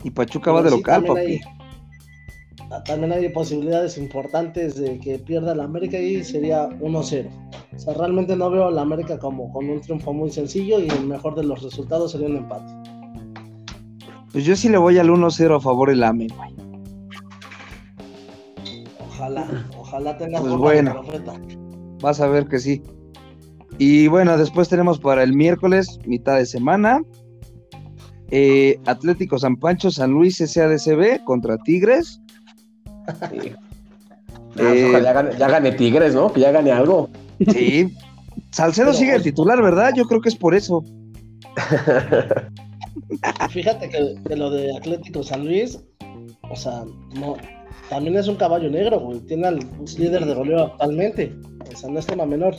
[0.02, 1.20] Y Pachuca va de Pero sí, local, papi.
[1.20, 1.40] hay-
[2.84, 7.28] también hay posibilidades importantes de que pierda el América y sería 1-0.
[7.74, 11.06] O sea, realmente no veo al América como con un triunfo muy sencillo y el
[11.06, 12.72] mejor de los resultados sería un empate.
[14.32, 16.54] Pues yo sí le voy al 1-0 a favor del AME, güey.
[19.08, 19.46] Ojalá,
[19.78, 20.92] ojalá tenga Pues bueno.
[20.92, 21.34] profeta.
[22.02, 22.82] Vas a ver que sí.
[23.78, 27.00] Y bueno, después tenemos para el miércoles, mitad de semana.
[28.30, 32.20] eh, Atlético San Pancho, San Luis SADCB contra Tigres.
[33.30, 33.52] Sí.
[34.56, 36.32] Eh, pues ojalá ya, gane, ya gane Tigres, ¿no?
[36.32, 37.10] Que ya gane algo.
[37.52, 37.92] Sí.
[38.52, 39.90] Salcedo Pero, sigue el titular, ¿verdad?
[39.96, 40.84] Yo creo que es por eso.
[43.50, 45.80] Fíjate que, que lo de Atlético San Luis,
[46.48, 46.84] o sea,
[47.18, 47.36] no,
[47.88, 49.20] también es un caballo negro, güey.
[49.20, 49.58] Tiene al
[49.98, 51.34] líder de goleo actualmente.
[51.72, 52.54] O sea, no es tema menor.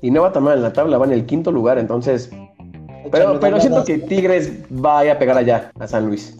[0.00, 2.30] Y no va tan mal en la tabla, va en el quinto lugar, entonces.
[3.10, 6.36] Pero, pero siento que Tigres vaya a pegar allá, a San Luis.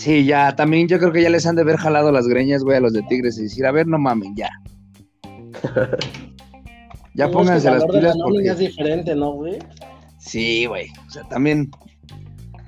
[0.00, 2.78] Sí, ya, también yo creo que ya les han de haber jalado las greñas, güey,
[2.78, 4.48] a los de Tigres y decir, a ver, no mamen, ya.
[7.14, 8.48] ya es pónganse que las pilas la porque...
[8.48, 9.58] es diferente, ¿no, güey?
[10.18, 10.86] Sí, güey.
[11.06, 11.70] O sea, también.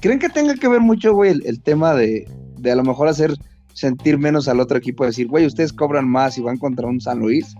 [0.02, 2.28] ¿Creen que tenga que ver mucho, güey, el, el tema de,
[2.58, 3.32] de a lo mejor hacer
[3.72, 5.06] sentir menos al otro equipo?
[5.06, 7.54] Decir, güey, ustedes cobran más y van contra un San Luis.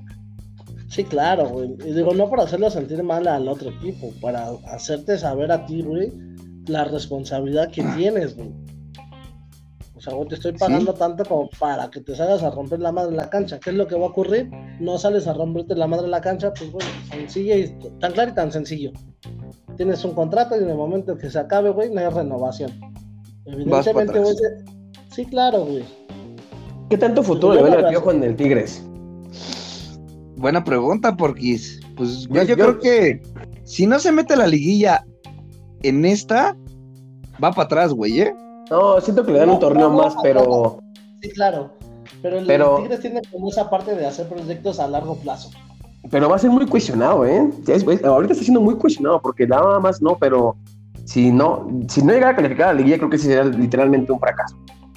[0.89, 1.71] Sí, claro, güey.
[1.87, 5.81] Y digo, no para hacerlo sentir mal al otro equipo, para hacerte saber a ti,
[5.81, 6.13] güey,
[6.67, 8.51] la responsabilidad que tienes, güey.
[10.03, 12.91] O sea, güey, te estoy pagando tanto como para que te salgas a romper la
[12.91, 13.61] madre en la cancha.
[13.61, 14.51] ¿Qué es lo que va a ocurrir?
[14.81, 17.69] No sales a romperte la madre en la cancha, pues, güey, sencillo y
[18.01, 18.91] tan claro y tan sencillo.
[19.77, 22.73] Tienes un contrato y en el momento que se acabe, güey, no hay renovación.
[23.45, 24.35] Evidentemente, güey,
[25.13, 25.85] sí, claro, güey.
[26.91, 28.83] ¿Qué tanto futuro le ven al piojo en el Tigres?
[30.37, 31.79] Buena pregunta, Porquis.
[31.97, 33.23] Pues, güey, Yo- yo, yo- creo que
[33.63, 35.05] si no se mete la liguilla
[35.85, 36.57] en esta,
[37.43, 38.35] va para atrás, güey, ¿eh?
[38.71, 40.79] No, siento que le dan un torneo no, más, pero.
[41.21, 41.73] Sí, claro.
[42.21, 45.51] Pero el Pero- Tigres tiene como esa parte de hacer proyectos a largo plazo.
[46.11, 47.49] Pero va a ser muy cuestionado, ¿eh?
[47.67, 50.57] Es- es- ahorita está siendo muy cuestionado, porque nada más no, pero
[51.05, 54.11] si no, si no llegara a calificar a la liguilla, creo que sí sería literalmente
[54.13, 54.57] un fracaso.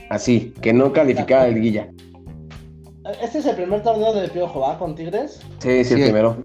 [0.09, 1.89] Así, que no calificara a la liguilla.
[3.21, 4.77] Este es el primer torneo de Piojo, ¿va?
[4.79, 5.39] Con Tigres.
[5.59, 6.03] Sí, sí, el Sí.
[6.05, 6.37] primero.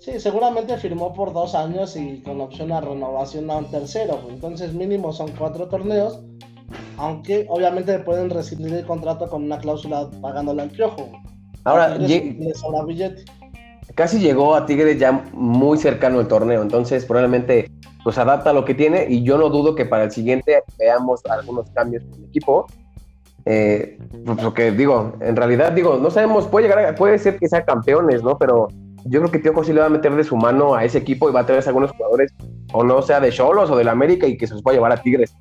[0.00, 4.20] Sí, seguramente firmó por dos años y con opción a renovación a un tercero.
[4.28, 6.20] Entonces, mínimo son cuatro torneos.
[6.96, 11.10] Aunque obviamente pueden rescindir el contrato con una cláusula pagándole al Piojo.
[11.64, 12.36] Ahora, billete.
[13.94, 17.70] casi llegó a Tigres ya muy cercano el torneo, entonces probablemente
[18.02, 21.22] pues adapta a lo que tiene y yo no dudo que para el siguiente veamos
[21.26, 22.66] algunos cambios en el equipo.
[23.46, 27.48] Eh, pues, porque digo, en realidad digo, no sabemos, puede llegar, a- puede ser que
[27.48, 28.36] sea campeones, ¿no?
[28.38, 28.68] Pero
[29.04, 31.28] yo creo que Piojo sí le va a meter de su mano a ese equipo
[31.28, 32.32] y va a traer a algunos jugadores,
[32.72, 34.92] o no sea de Cholos o del América y que se los va a llevar
[34.92, 35.34] a Tigres.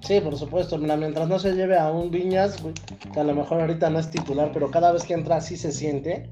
[0.00, 0.78] Sí, por supuesto.
[0.78, 2.74] Mira, mientras no se lleve a un Viñas, güey,
[3.12, 5.72] que a lo mejor ahorita no es titular, pero cada vez que entra sí se
[5.72, 6.28] siente.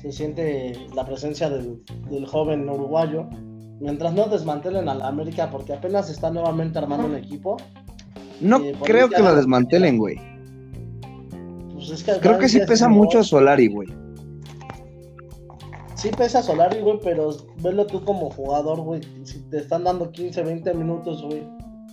[0.00, 3.28] se siente la presencia del, del joven uruguayo.
[3.78, 7.56] Mientras no desmantelen a la América, porque apenas está nuevamente armando un equipo.
[8.40, 10.16] No Eh, creo que lo desmantelen, güey.
[11.74, 13.88] Pues es que Creo que sí pesa es- mucho Solari, güey.
[15.94, 17.30] Sí pesa Solari, güey, pero
[17.62, 19.00] velo tú como jugador, güey.
[19.24, 21.42] Si te están dando 15, 20 minutos, güey,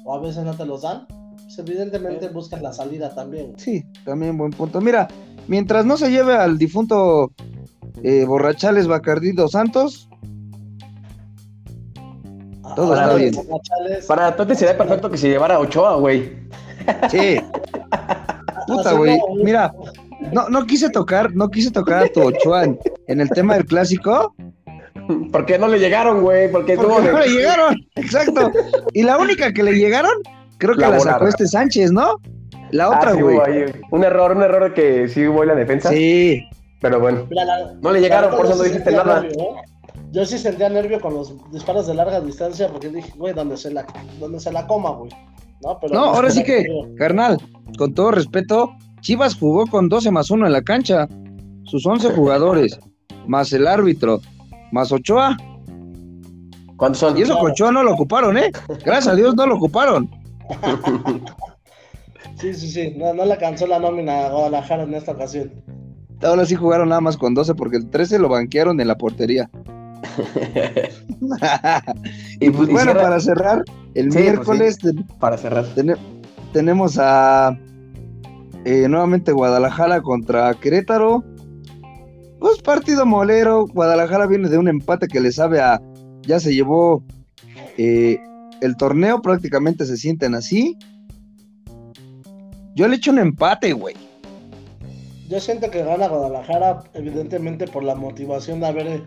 [0.05, 3.47] o a veces no te los dan, pues evidentemente buscas la salida también.
[3.51, 3.59] güey.
[3.59, 4.79] Sí, también buen punto.
[4.81, 5.07] Mira,
[5.47, 7.31] mientras no se lleve al difunto
[8.03, 10.07] eh, Borrachales Bacardí dos Santos,
[12.63, 13.33] A- Todo está bien.
[13.35, 16.37] Borrachales, Para Totti sería perfecto que se llevara a Ochoa, güey.
[17.09, 17.39] sí.
[18.67, 19.17] Puta, güey.
[19.43, 19.73] Mira,
[20.31, 23.65] no, no quise tocar, no quise tocar a tu Ochoa en, en el tema del
[23.65, 24.35] clásico,
[25.31, 26.51] ¿Por qué no le llegaron, güey?
[26.51, 27.75] Porque de- no le llegaron.
[27.95, 28.51] Exacto.
[28.93, 30.11] Y la única que le llegaron,
[30.57, 32.15] creo que La la, sacó este Sánchez, ¿no?
[32.71, 33.37] La Ah, otra, güey.
[33.91, 35.89] un error, un error que sí hubo en la defensa.
[35.89, 36.41] sí.
[36.81, 37.25] Pero bueno.
[37.29, 39.19] Mira, la- No le llegaron, por eso no dijiste nada.
[39.21, 39.47] nervio, ¿eh?
[40.11, 43.69] Yo sí sentía nervio con los disparos de larga distancia porque dije, güey, donde se
[43.71, 43.85] la,
[44.19, 45.11] donde se la coma, güey.
[45.61, 46.65] No, pero No, ahora sí que,
[46.97, 47.37] carnal,
[47.77, 51.07] con todo respeto, Chivas jugó con 12 más 1 en la cancha.
[51.65, 52.79] Sus 11 jugadores,
[53.27, 54.21] más el árbitro,
[54.71, 55.35] más Ochoa.
[56.77, 57.17] ¿Cuántos son?
[57.17, 57.51] Y eso que.
[57.51, 58.51] Ochoa no lo ocuparon, ¿eh?
[58.85, 60.09] Gracias a Dios no lo ocuparon.
[62.39, 62.93] Sí, sí, sí.
[62.97, 65.51] No, no le alcanzó la nómina a Guadalajara en esta ocasión.
[66.23, 69.49] Ahora sí jugaron nada más con 12 porque el 13 lo banquearon en la portería.
[72.39, 73.63] y pues bueno, cierra- para cerrar,
[73.93, 74.77] el Sí, pues miércoles
[75.19, 75.65] Para cerrar.
[75.75, 75.97] tene-
[76.53, 77.57] tenemos a
[78.63, 81.25] eh, nuevamente Guadalajara contra Querétaro.
[82.39, 83.67] Pues partido molero.
[83.67, 85.81] Guadalajara viene de un empate que le sabe a.
[86.21, 87.03] Ya se llevó
[87.77, 88.19] eh,
[88.61, 90.77] el torneo, prácticamente se sienten así.
[92.75, 93.95] Yo le echo un empate, güey.
[95.27, 99.03] Yo siento que gana Guadalajara, evidentemente por la motivación de haber eh,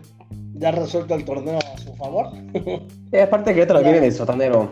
[0.53, 2.27] ya resuelto el torneo a su favor.
[3.11, 4.71] Eh, aparte que otro viene de sotanero.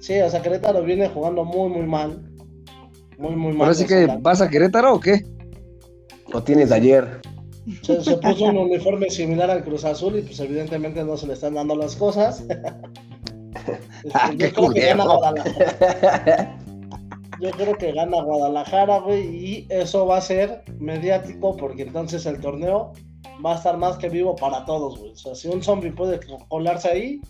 [0.00, 2.20] Sí, o sea, Querétaro viene jugando muy, muy mal.
[3.16, 3.62] Muy, muy mal.
[3.62, 5.22] Ahora sí que vas a Querétaro o qué?
[6.32, 7.20] Lo tienes de ayer.
[7.82, 11.34] Se, se puso un uniforme similar al Cruz Azul y pues evidentemente no se le
[11.34, 12.44] están dando las cosas.
[14.04, 15.04] Este, Ah, yo creo que gana.
[15.04, 16.58] Guadalajara.
[17.40, 22.40] Yo creo que gana Guadalajara, güey, y eso va a ser mediático porque entonces el
[22.40, 22.92] torneo
[23.44, 25.12] va a estar más que vivo para todos, güey.
[25.12, 27.20] O sea, si un zombie puede colarse ahí,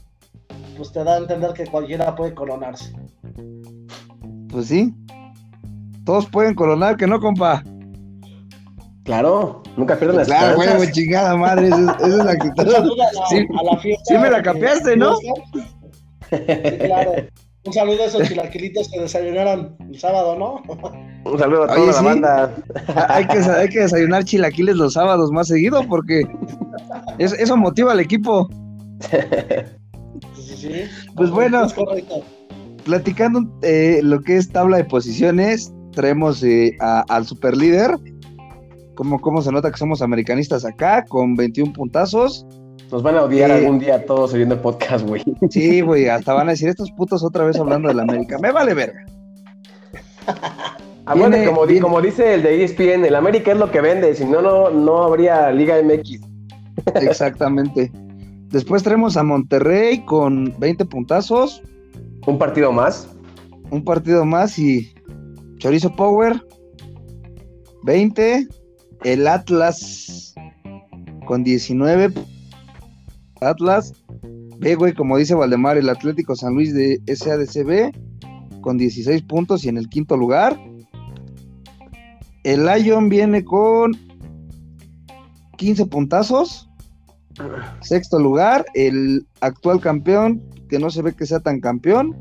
[0.76, 2.92] pues te da a entender que cualquiera puede coronarse.
[4.48, 4.92] Pues sí.
[6.04, 7.62] Todos pueden coronar, que no, compa.
[9.04, 11.68] Claro, nunca pierdan las Claro, güey, güey, chingada madre.
[11.68, 12.70] Esa, es- esa es la Un actitud.
[12.72, 13.46] saludo a la, Sí.
[13.58, 14.04] a la fiesta.
[14.06, 15.16] Sí me la capeaste, ¿no?
[15.16, 15.28] Sí,
[16.78, 17.12] claro.
[17.64, 20.62] Un saludo a esos chilaquilitos que desayunaron el sábado, ¿no?
[21.30, 22.04] Un saludo a toda Oye, la sí.
[22.04, 22.54] banda.
[23.08, 26.22] hay, que, hay que desayunar chilaquiles los sábados más seguido porque
[27.18, 28.48] es- eso motiva al equipo.
[30.34, 30.72] Sí, sí, sí.
[31.16, 31.66] Pues bueno.
[32.84, 37.96] Platicando eh, lo que es tabla de posiciones, traemos eh, a- al superlíder.
[39.00, 42.46] Como, como se nota que somos americanistas acá, con 21 puntazos.
[42.92, 43.54] Nos van a odiar Eh.
[43.54, 45.22] algún día todos oyendo el podcast, güey.
[45.48, 48.36] Sí, güey, hasta van a decir estos putos otra vez hablando de la América.
[48.38, 49.02] Me vale verga.
[51.06, 53.80] Acuérdate, Viene- como, di- viene- como dice el de ESPN, el América es lo que
[53.80, 56.20] vende, si no, no, no habría Liga MX.
[56.96, 57.90] Exactamente.
[58.50, 61.62] Después tenemos a Monterrey con 20 puntazos,
[62.26, 63.08] Un partido más.
[63.70, 64.92] un partido más y
[65.56, 66.44] Chorizo Power
[67.82, 68.46] 20,
[69.04, 70.34] el Atlas
[71.26, 72.12] con 19
[73.40, 73.94] Atlas,
[74.58, 77.92] ve güey, como dice Valdemar, el Atlético San Luis de SADCB
[78.60, 80.60] con 16 puntos y en el quinto lugar.
[82.44, 83.92] El Lion viene con
[85.56, 86.68] 15 puntazos.
[87.80, 92.16] Sexto lugar, el actual campeón, que no se ve que sea tan campeón,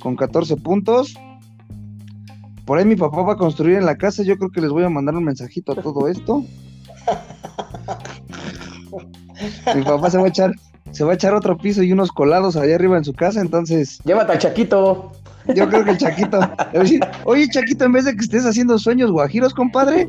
[0.00, 1.14] con 14 puntos.
[2.64, 4.84] Por ahí mi papá va a construir en la casa, yo creo que les voy
[4.84, 6.44] a mandar un mensajito a todo esto.
[9.74, 10.52] mi papá se va a echar,
[10.92, 13.98] se va a echar otro piso y unos colados allá arriba en su casa, entonces
[14.04, 15.12] Llévate al Chaquito.
[15.54, 16.38] yo creo que el Chaquito
[17.24, 20.08] oye Chaquito, en vez de que estés haciendo sueños guajiros, compadre,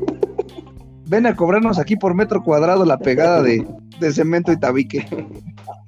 [1.06, 3.66] ven a cobrarnos aquí por metro cuadrado la pegada de,
[3.98, 5.06] de cemento y tabique.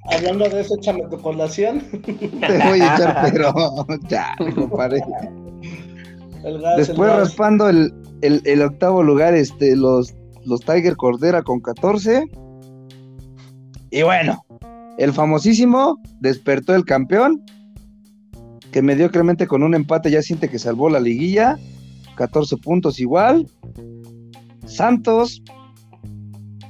[0.09, 1.81] Hablando de eso, échame tu colación.
[2.01, 3.53] Te voy a echar, pero
[4.09, 5.01] ya, compadre.
[6.47, 10.13] El gas, Después el raspando el, el- el octavo lugar, este, los,
[10.45, 12.25] los Tiger Cordera con 14.
[13.91, 14.45] Y bueno,
[14.97, 17.41] el famosísimo despertó el campeón,
[18.71, 21.57] que mediocremente con un empate ya siente que salvó la liguilla.
[22.15, 23.45] 14 puntos igual.
[24.65, 25.41] Santos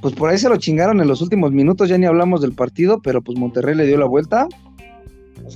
[0.00, 3.00] pues por ahí se lo chingaron en los últimos minutos, ya ni hablamos del partido,
[3.02, 4.46] pero pues Monterrey le dio la vuelta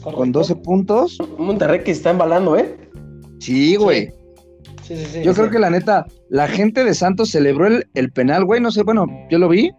[0.02, 1.18] con 12 puntos.
[1.38, 2.76] Un Monterrey que está embalando, ¿eh?
[3.42, 4.12] Sí, güey.
[4.84, 5.22] Sí, sí, sí.
[5.24, 5.40] Yo sí.
[5.40, 8.60] creo que la neta, la gente de Santos celebró el, el penal, güey.
[8.60, 9.72] No sé, bueno, yo lo vi.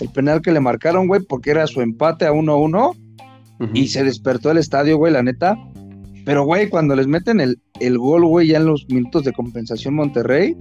[0.00, 2.96] El penal que le marcaron, güey, porque era su empate a 1-1
[3.74, 5.58] y se despertó el estadio, güey, la neta.
[6.24, 9.94] Pero, güey, cuando les meten el, el gol, güey, ya en los minutos de compensación
[9.94, 10.56] Monterrey,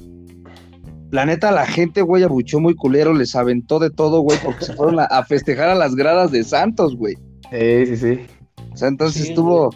[1.11, 4.73] la neta, la gente, güey, abuchó muy culero, les aventó de todo, güey, porque se
[4.73, 7.15] fueron a, a festejar a las gradas de Santos, güey.
[7.49, 8.19] Sí, sí, sí.
[8.73, 9.69] O sea, entonces Sí, estuvo,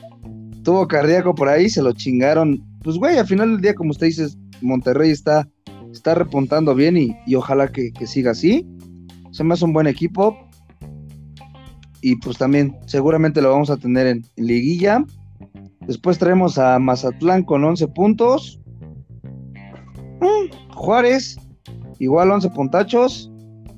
[0.63, 2.63] estuvo cardíaco por ahí, se lo chingaron.
[2.83, 4.27] Pues, güey, al final del día, como usted dice,
[4.61, 5.45] Monterrey está,
[5.91, 8.65] está repuntando bien y, y ojalá que, que siga así.
[9.31, 10.37] Se me hace un buen equipo.
[11.99, 15.03] Y pues también, seguramente lo vamos a tener en, en liguilla.
[15.81, 18.61] Después traemos a Mazatlán con 11 puntos.
[20.21, 21.35] Mm, Juárez,
[21.99, 23.29] igual 11 puntachos.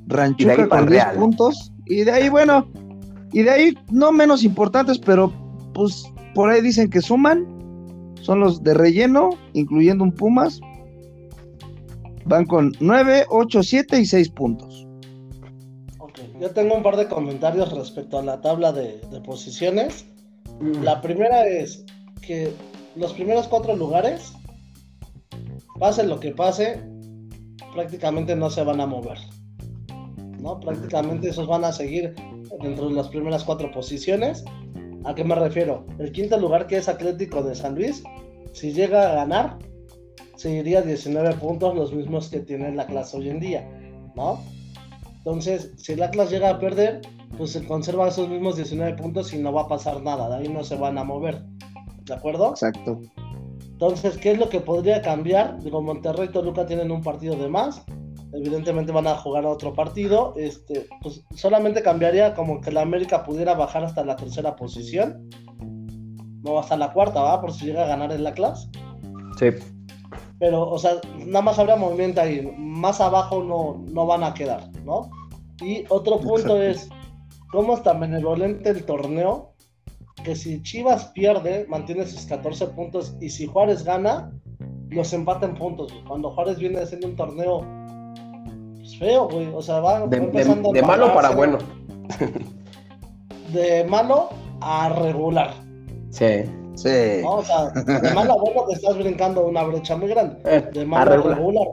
[0.05, 1.15] Ranchuca con pa'l 10 Real.
[1.17, 1.73] puntos.
[1.87, 2.67] Y de ahí, bueno,
[3.33, 5.33] y de ahí no menos importantes, pero
[5.73, 6.05] pues
[6.35, 7.47] por ahí dicen que suman.
[8.21, 10.59] Son los de relleno, incluyendo un Pumas.
[12.25, 14.87] Van con 9, 8, 7 y 6 puntos.
[15.99, 20.05] Ok, Yo tengo un par de comentarios respecto a la tabla de, de posiciones.
[20.81, 21.85] La primera es
[22.21, 22.51] que
[22.95, 24.33] los primeros cuatro lugares,
[25.79, 26.81] pase lo que pase,
[27.73, 29.17] prácticamente no se van a mover.
[30.39, 30.59] ¿no?
[30.59, 32.15] Prácticamente esos van a seguir
[32.61, 34.43] dentro de las primeras cuatro posiciones.
[35.05, 35.85] ¿A qué me refiero?
[35.99, 38.03] El quinto lugar que es Atlético de San Luis,
[38.53, 39.59] si llega a ganar,
[40.35, 43.69] seguiría 19 puntos, los mismos que tiene la clase hoy en día,
[44.15, 44.39] ¿no?
[45.17, 47.01] Entonces, si el Atlas llega a perder,
[47.37, 50.47] pues se conserva esos mismos 19 puntos y no va a pasar nada, de ahí
[50.47, 51.43] no se van a mover,
[52.03, 52.49] ¿de acuerdo?
[52.49, 52.99] Exacto.
[53.59, 55.61] Entonces, ¿qué es lo que podría cambiar?
[55.61, 57.83] Digo, Monterrey y Toluca tienen un partido de más.
[58.35, 60.33] Evidentemente van a jugar otro partido.
[60.35, 65.29] Este, pues solamente cambiaría como que la América pudiera bajar hasta la tercera posición.
[66.43, 67.41] No hasta la cuarta, ¿va?
[67.41, 68.69] Por si llega a ganar el Atlas.
[69.39, 69.47] Sí.
[70.39, 72.53] Pero, o sea, nada más habría movimiento ahí.
[72.57, 75.09] Más abajo no, no van a quedar, ¿no?
[75.61, 76.61] Y otro punto Exacto.
[76.61, 76.89] es,
[77.51, 79.53] ¿cómo está benevolente el torneo?
[80.23, 83.15] Que si Chivas pierde, mantiene sus 14 puntos.
[83.21, 84.31] Y si Juárez gana,
[84.89, 85.93] los empata en puntos.
[86.07, 87.84] Cuando Juárez viene haciendo un torneo
[88.97, 89.47] feo, güey.
[89.53, 91.57] O sea, va, De, va empezando a de malo para bueno.
[93.53, 94.29] De malo
[94.61, 95.53] a regular.
[96.09, 96.43] Sí.
[96.75, 97.21] Sí.
[97.21, 97.35] ¿no?
[97.35, 100.37] O sea, de malo a bueno te estás brincando una brecha muy grande.
[100.45, 101.37] Eh, de a malo a regular.
[101.37, 101.67] regular.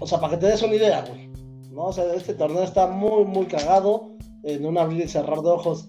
[0.00, 1.28] O sea, para que te des una idea, güey.
[1.70, 1.86] ¿No?
[1.86, 4.10] O sea, este torneo está muy, muy cagado.
[4.42, 5.88] En un abrir y cerrar de ojos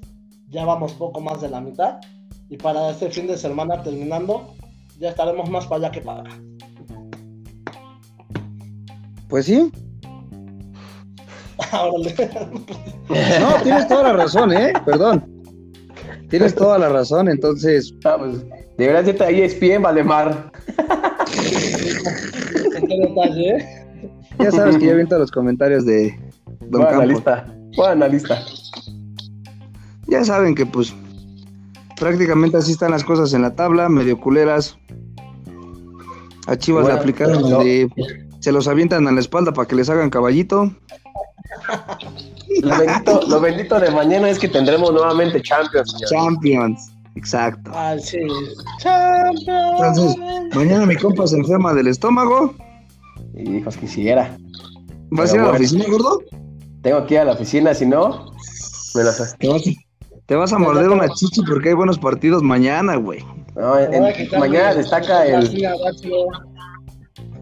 [0.50, 2.00] ya vamos poco más de la mitad.
[2.50, 4.54] Y para este fin de semana terminando,
[5.00, 6.42] ya estaremos más para allá que para acá.
[9.28, 9.72] Pues sí.
[11.72, 12.16] Órale.
[13.40, 14.74] No, tienes toda la razón, ¿eh?
[14.86, 15.26] Perdón.
[16.30, 18.44] Tienes toda la razón, entonces, Ah, pues,
[18.78, 20.52] deberías irte ahí ESPN, Valemar.
[22.88, 23.86] Qué detalle, ¿eh?
[24.40, 26.18] ya sabes que ya viento los comentarios de
[26.62, 27.46] Don Buen analista.
[27.78, 28.42] Buen analista.
[30.08, 30.94] Ya saben que pues
[32.00, 34.78] prácticamente así están las cosas en la tabla, medio culeras.
[36.48, 37.90] A Chivas Bueno, le aplicaron de
[38.46, 40.72] se los avientan a la espalda para que les hagan caballito.
[42.62, 46.10] Lo bendito, lo bendito de mañana es que tendremos nuevamente Champions, señor.
[46.12, 46.92] Champions.
[47.16, 47.72] Exacto.
[47.74, 48.20] Ah, sí.
[48.78, 49.48] Champions.
[49.80, 50.16] Entonces,
[50.54, 52.54] mañana mi compa se enferma del estómago.
[53.36, 54.38] Hijos, quisiera.
[55.10, 55.66] ¿Vas a ir a la bueno.
[55.66, 56.22] oficina, gordo?
[56.84, 58.32] Tengo que ir a la oficina, si no,
[58.94, 59.36] me las...
[59.40, 59.64] Te vas,
[60.28, 63.26] te vas a morder una chichi porque hay buenos partidos mañana, güey.
[63.56, 64.04] No, en-
[64.38, 65.50] mañana destaca el.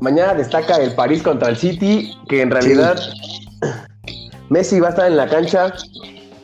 [0.03, 2.99] Mañana destaca el París contra el City, que en realidad
[4.49, 5.73] Messi va a estar en la cancha,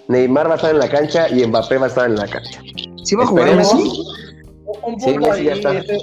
[0.07, 2.62] Neymar va a estar en la cancha y Mbappé va a estar en la cancha.
[3.03, 3.55] ¿Sí va a jugar.
[3.55, 3.91] Messi?
[4.84, 5.78] Un Sí, Messi ya está.
[5.78, 5.97] este,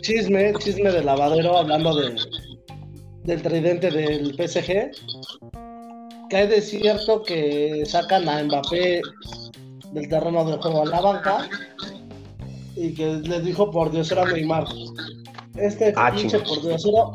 [0.00, 2.16] chisme, chisme de lavadero hablando de,
[3.24, 4.90] del tridente del PSG.
[6.30, 9.02] Que hay de cierto que sacan a Mbappé
[9.92, 11.48] del terreno de juego a la banca
[12.74, 14.64] y que les dijo por diosero a Neymar.
[15.56, 16.58] Este Ah, pinche por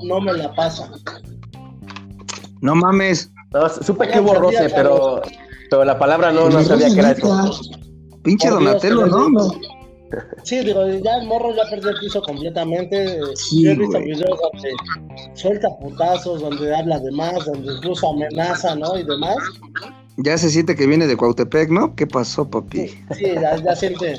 [0.04, 0.90] no me la pasa.
[2.62, 3.32] No mames.
[3.54, 5.22] No, supe que hubo roce, pero,
[5.70, 7.62] pero la palabra no, no sabía que era eso.
[8.24, 9.52] Pinche Por Donatello, ¿no?
[10.44, 13.20] Sí, digo, ya el morro ya perdió el piso completamente.
[13.36, 14.70] Sí, Yo he visto videos donde
[15.34, 18.98] suelta putazos, donde habla de más, donde incluso amenaza, ¿no?
[18.98, 19.38] Y demás.
[20.18, 21.96] Ya se siente que viene de Cuautepec, ¿no?
[21.96, 22.88] ¿Qué pasó, papi?
[23.16, 24.18] Sí, ya, ya siente,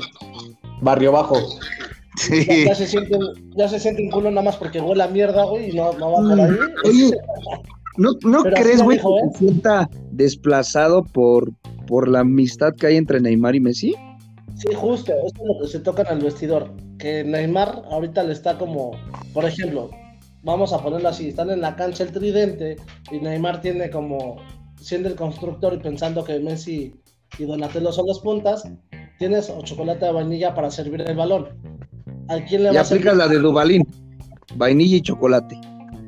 [0.81, 1.37] Barrio Bajo.
[2.17, 2.45] Sí.
[2.45, 3.17] ya, ya se siente,
[3.55, 6.11] ya se siente un culo nada más porque huele a mierda, güey, y no, no
[6.11, 6.57] va por ahí.
[6.85, 7.11] Oye,
[7.97, 9.29] ¿No, no crees, güey, que ¿eh?
[9.33, 11.51] se sienta desplazado por,
[11.85, 13.95] por la amistad que hay entre Neymar y Messi?
[14.55, 16.71] Sí, justo, eso es lo que se toca en el vestidor.
[16.97, 18.91] Que Neymar ahorita le está como,
[19.33, 19.91] por ejemplo,
[20.41, 22.77] vamos a ponerlo así, están en la cancha el tridente
[23.11, 24.37] y Neymar tiene como,
[24.79, 26.95] siendo el constructor y pensando que Messi
[27.37, 28.63] y Donatello son las puntas,
[29.19, 31.49] tienes chocolate de vainilla para servir el balón.
[32.29, 33.87] ¿A quién le y aplicas la de Dubalín,
[34.55, 35.59] vainilla y chocolate.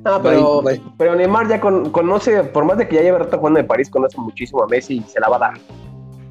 [0.05, 0.63] Ah, pero,
[0.97, 4.19] pero Neymar ya conoce, por más de que ya lleve rato jugando en París, conoce
[4.19, 5.53] muchísimo a Messi y se la va a dar.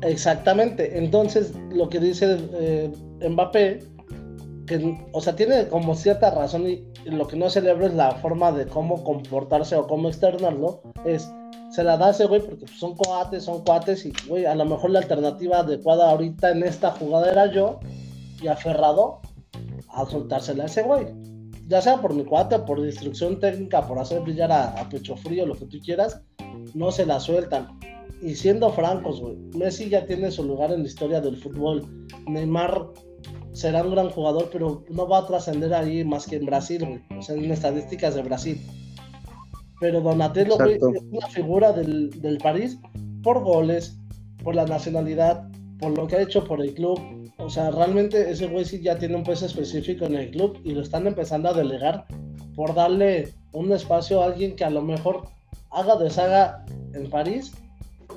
[0.03, 0.97] Exactamente.
[0.97, 2.93] Entonces, lo que dice eh,
[3.29, 3.81] Mbappé,
[4.67, 8.53] que, o sea, tiene como cierta razón y lo que no celebra es la forma
[8.53, 11.29] de cómo comportarse o cómo externarlo, es
[11.75, 14.91] se la da ese güey porque son coates, son cuates y, güey, a lo mejor
[14.91, 17.81] la alternativa adecuada ahorita en esta jugada era yo
[18.41, 19.21] y aferrado
[19.95, 21.07] a soltársela a ese güey
[21.67, 25.55] ya sea por mi cuate, por instrucción técnica, por hacer brillar a, pecho frío, lo
[25.55, 26.21] que tú quieras,
[26.75, 27.79] no se la sueltan.
[28.23, 32.07] Y siendo francos, güey, Messi ya tiene su lugar en la historia del fútbol.
[32.27, 32.89] Neymar
[33.53, 37.19] será un gran jugador, pero no va a trascender ahí más que en Brasil, güey.
[37.19, 38.61] O sea, en estadísticas de Brasil.
[39.81, 42.79] Pero Donatello, güey, es una figura del, del París
[43.23, 43.99] por goles,
[44.43, 46.99] por la nacionalidad, por lo que ha hecho por el club,
[47.39, 50.73] o sea, realmente ese güey sí ya tiene un peso específico en el club y
[50.73, 52.07] lo están empezando a delegar
[52.55, 55.27] por darle un espacio a alguien que a lo mejor
[55.71, 57.53] haga deshaga en París.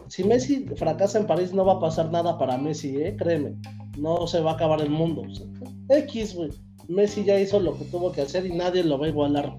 [0.08, 3.16] Si Messi fracasa en París no va a pasar nada para Messi, ¿eh?
[3.18, 3.56] créeme.
[3.98, 5.24] No se va a acabar el mundo.
[5.90, 6.52] X, güey.
[6.88, 9.58] Messi ya hizo lo que tuvo que hacer y nadie lo va a igualar.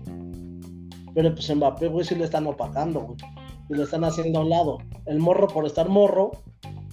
[1.14, 3.18] Pero pues Mbappé, güey, sí le están opacando, güey.
[3.68, 4.78] Y lo están haciendo a un lado.
[5.04, 6.30] El morro por estar morro,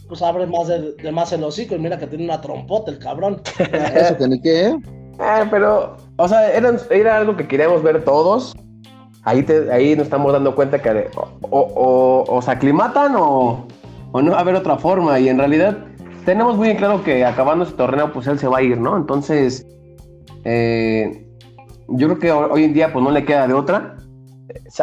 [0.07, 3.41] pues abre más de, más el hocico y mira que tiene una trompota el cabrón.
[3.95, 4.79] Eso que ni qué, ¿eh?
[5.19, 8.55] Ah, pero, o sea, era, era, algo que queríamos ver todos.
[9.23, 11.09] Ahí, te, ahí nos estamos dando cuenta que
[11.41, 13.65] o, o, se aclimatan o,
[14.11, 15.19] o, no va a haber otra forma.
[15.19, 15.77] Y en realidad
[16.25, 18.97] tenemos muy claro que acabando este torneo, pues él se va a ir, ¿no?
[18.97, 19.65] Entonces,
[20.43, 21.25] eh,
[21.87, 23.95] yo creo que hoy en día, pues no le queda de otra.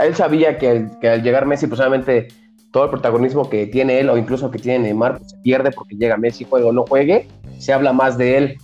[0.03, 2.29] Él sabía que, que al llegar Messi, pues obviamente
[2.73, 5.95] todo el protagonismo que tiene él o incluso que tiene Neymar pues, se pierde porque
[5.95, 8.59] llega Messi, juegue o no juegue, se habla más de él.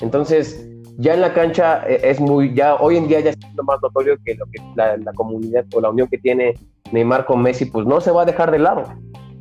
[0.00, 3.78] Entonces, ya en la cancha eh, es muy, ya hoy en día ya es más
[3.82, 6.54] notorio que lo que la, comunidad o la unión que tiene
[6.92, 8.84] Neymar con Messi, pues no se va a dejar de lado.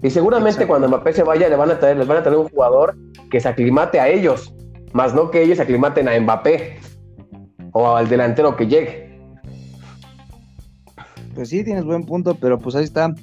[0.02, 2.50] Y seguramente cuando Mbappé se vaya, le van a traer, les van a traer un
[2.50, 2.96] jugador
[3.30, 4.54] que se aclimate a ellos,
[4.94, 6.78] más no que ellos se aclimaten a Mbappé
[7.74, 9.20] o al delantero que llegue.
[11.34, 13.14] Pues sí, tienes buen punto, pero pues ahí está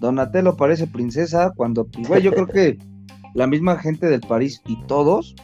[0.00, 2.78] Donatello parece princesa cuando, güey, yo creo que
[3.34, 5.34] la misma gente del París y todos,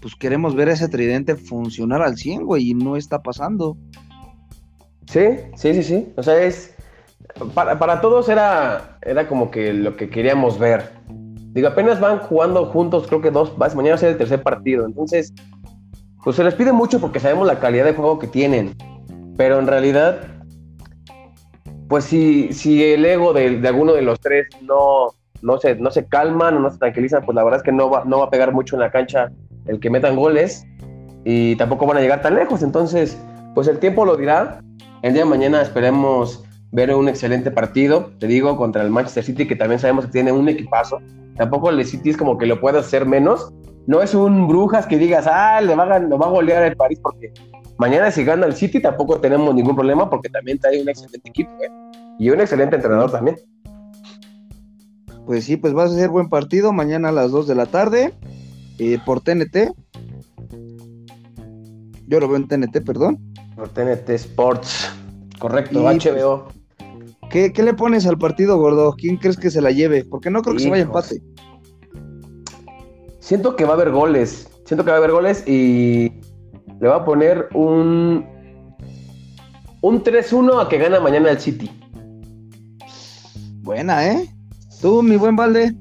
[0.00, 3.76] pues queremos ver ese tridente funcionar al 100, güey, y no está pasando.
[5.06, 6.12] Sí, sí, sí, sí.
[6.16, 6.74] O sea, es.
[7.54, 10.92] Para, todos era, era como que lo que queríamos ver.
[11.52, 14.86] Digo, apenas van jugando juntos, creo que dos, mañana va a ser el tercer partido.
[14.86, 15.32] Entonces,
[16.22, 18.74] pues se les pide mucho porque sabemos la calidad de juego que tienen.
[19.36, 20.35] Pero en realidad,
[21.88, 25.08] pues si, si el ego de, alguno de los tres no,
[25.42, 27.90] no, se, no se calman o no se tranquilizan, pues la verdad es que no
[27.90, 29.30] va, no va a pegar mucho en la cancha
[29.66, 30.66] el que metan goles
[31.24, 32.62] y tampoco van a llegar tan lejos.
[32.62, 33.20] Entonces,
[33.54, 34.60] pues el tiempo lo dirá.
[35.02, 39.46] El día de mañana esperemos ver un excelente partido, te digo, contra el Manchester City,
[39.46, 41.00] que también sabemos que tiene un equipazo.
[41.36, 43.52] Tampoco el City es como que lo pueda hacer menos.
[43.86, 46.76] No es un Brujas que digas, ah, le va a, lo va a golear el
[46.76, 47.32] París porque
[47.78, 51.50] Mañana si gana el City tampoco tenemos ningún problema porque también trae un excelente equipo
[51.62, 51.70] ¿eh?
[52.18, 53.36] y un excelente entrenador también.
[55.26, 58.14] Pues sí, pues va a ser buen partido mañana a las 2 de la tarde
[58.78, 59.72] eh, por TNT.
[62.06, 63.18] Yo lo veo en TNT, perdón.
[63.56, 64.90] Por TNT Sports.
[65.38, 66.48] Correcto, HBO.
[67.20, 68.94] Pues, ¿qué, le pones al partido, gordo?
[68.96, 70.04] ¿Quién crees que se la lleve?
[70.04, 71.20] Porque no creo que se vaya empate.
[73.18, 74.48] Siento que va a haber goles.
[74.64, 76.12] Siento que va a haber goles y
[76.80, 78.26] le va a poner un,
[79.80, 81.70] un 3-1 a que gana mañana el City.
[83.62, 84.30] Buena, ¿eh?
[84.80, 85.74] Tú, mi buen Valde.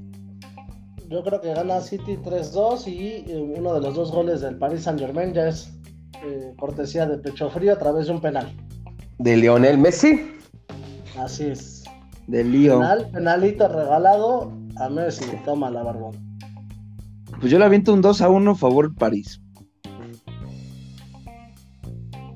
[1.09, 4.83] Yo creo que gana City 3-2 y eh, uno de los dos goles del Paris
[4.83, 5.71] Saint Germain ya es
[6.25, 8.51] eh, cortesía de pecho frío a través de un penal.
[9.19, 10.19] ¿De Lionel Messi?
[11.19, 11.83] Así es.
[12.27, 12.81] De Leo.
[13.13, 15.25] penalito regalado a Messi.
[15.45, 16.15] Toma la barbón.
[17.39, 19.41] Pues yo le aviento un 2 a 1 favor París.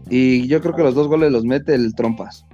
[0.10, 2.46] Y yo creo que los dos goles los mete el Trompas.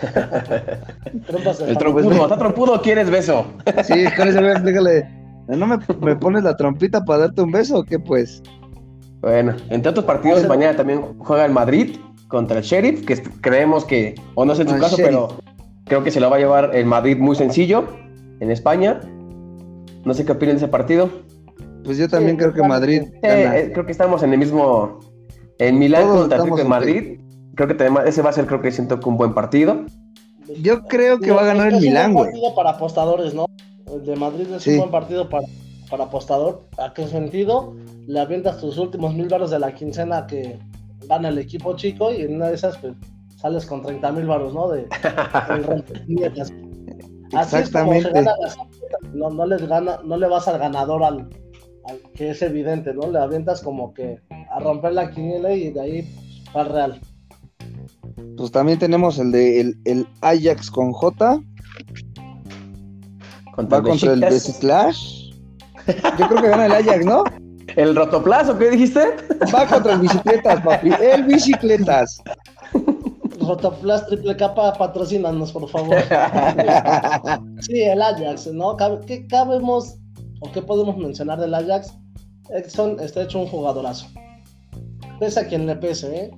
[1.26, 2.22] trompas el trompudo.
[2.22, 3.46] ¿Está trompudo o quieres beso?
[3.84, 5.08] sí, con ese explícale.
[5.48, 8.42] ¿No me, pones la trompita para darte un beso o qué pues?
[9.20, 11.96] Bueno, entre otros partidos, mañana también juega el Madrid
[12.28, 15.36] contra el Sheriff, que creemos que, o no sé en su caso, pero
[15.90, 17.84] Creo que se lo va a llevar el Madrid muy sencillo
[18.38, 19.00] en España.
[20.04, 21.10] No sé qué opinan de ese partido.
[21.84, 23.02] Pues yo también creo que Madrid.
[23.24, 25.00] Eh, creo que estamos en el mismo.
[25.60, 27.20] En Milán contra Atlético de Madrid.
[27.54, 29.84] Creo que ese va a ser, creo que siento que un buen partido.
[30.62, 32.30] Yo creo que va a ganar el Milán, güey.
[32.30, 33.46] Es un buen partido para apostadores, ¿no?
[33.86, 35.46] El de Madrid es un buen partido para,
[35.90, 36.64] para apostador.
[36.78, 37.76] ¿A qué sentido?
[38.06, 40.58] Le avientas tus últimos mil baros de la quincena que
[41.08, 42.94] gana el equipo chico y en una de esas, pues
[43.36, 44.68] sales con 30 mil baros, ¿no?
[44.70, 44.88] De,
[47.32, 48.32] Así es como se gana
[49.12, 51.28] no, no, les gana, no le vas al ganador al,
[52.14, 53.10] que es evidente, ¿no?
[53.10, 54.20] Le avientas como que
[54.50, 56.14] a romper la quiniela y de ahí
[56.54, 57.00] va real.
[58.36, 61.40] Pues también tenemos el de el, Ajax con J.
[63.58, 64.20] va contra el
[64.60, 65.32] Clash.
[66.18, 67.24] Yo creo que gana el Ajax, ¿no?
[67.76, 69.00] ¿El Rotoplas o qué dijiste?
[69.54, 70.90] Va contra el Bicicletas, papi.
[71.00, 72.22] El Bicicletas.
[73.40, 75.96] Rotoplas triple capa, patrocínanos, por favor.
[77.60, 78.76] sí, el Ajax, ¿no?
[79.06, 79.98] ¿Qué cabemos
[80.40, 81.94] o qué podemos mencionar del Ajax?
[82.50, 84.06] Edson está hecho un jugadorazo.
[85.18, 86.30] Pese a quien le pese, ¿eh?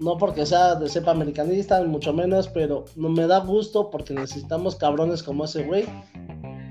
[0.00, 4.74] No porque sea de cepa americanista, mucho menos, pero no me da gusto porque necesitamos
[4.74, 5.86] cabrones como ese güey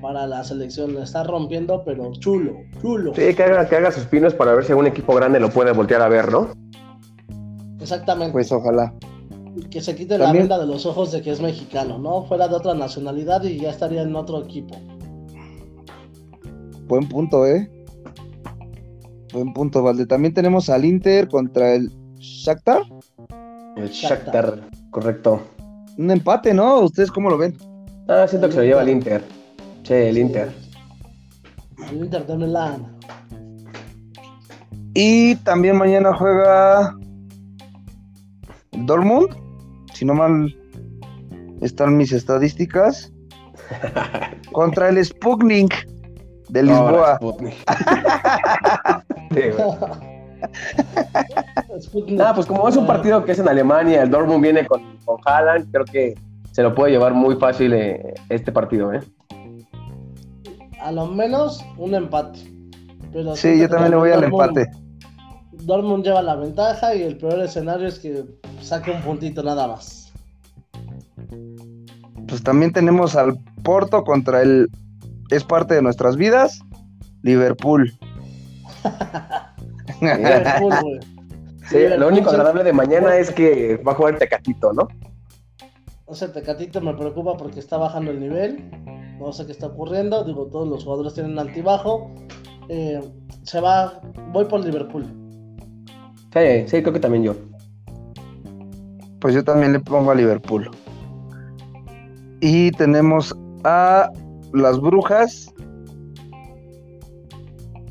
[0.02, 0.96] para la selección.
[0.96, 3.14] La está rompiendo, pero chulo, chulo.
[3.16, 5.72] Sí, que haga, que haga sus pinos para ver si algún equipo grande lo puede
[5.72, 6.50] voltear a ver, ¿no?
[7.80, 8.34] Exactamente.
[8.34, 8.94] Pues ojalá.
[9.70, 12.24] Que se quite la venda de los ojos de que es mexicano, ¿no?
[12.24, 14.76] Fuera de otra nacionalidad y ya estaría en otro equipo.
[16.92, 17.72] Buen punto, ¿eh?
[19.32, 20.06] Buen punto, Valde.
[20.06, 22.82] También tenemos al Inter contra el Shakhtar.
[23.78, 25.42] El Shakhtar, correcto.
[25.98, 26.82] Un empate, ¿no?
[26.82, 27.56] ¿Ustedes cómo lo ven?
[28.10, 29.24] Ah, siento que se lo lleva el Inter.
[29.84, 30.52] Sí, el Inter.
[31.90, 32.98] El Inter de Milán.
[34.94, 36.94] Y también mañana juega
[38.74, 39.30] Dortmund,
[39.94, 40.54] si no mal
[41.62, 43.14] están mis estadísticas,
[44.52, 45.88] contra el Sputnik
[46.52, 47.18] de Lisboa.
[47.68, 49.04] ah,
[52.36, 55.72] pues como es un partido que es en Alemania, el Dortmund viene con, con Haaland,
[55.72, 56.16] creo que
[56.52, 59.00] se lo puede llevar muy fácil eh, este partido, ¿eh?
[60.82, 62.40] A lo menos un empate.
[63.36, 64.70] sí, yo también le voy al empate.
[65.52, 68.26] Dortmund lleva la ventaja y el peor escenario es que
[68.62, 70.12] saque un puntito nada más.
[72.28, 74.68] Pues también tenemos al Porto contra el
[75.32, 76.62] es parte de nuestras vidas,
[77.24, 77.92] Liverpool.
[80.02, 81.00] Liverpool,
[81.70, 84.90] Sí, lo único agradable de mañana es que va a jugar Tecatito, ¿no?
[86.06, 88.70] O sea, Tecatito me preocupa porque está bajando el nivel.
[89.18, 90.26] No sé qué está ocurriendo.
[90.26, 92.12] Digo, todos los jugadores tienen altibajo.
[92.68, 93.00] Eh,
[93.44, 94.02] se va.
[94.34, 95.06] Voy por Liverpool.
[96.34, 97.36] Sí, sí, creo que también yo.
[99.22, 100.70] Pues yo también le pongo a Liverpool.
[102.42, 104.12] Y tenemos a
[104.54, 105.54] las brujas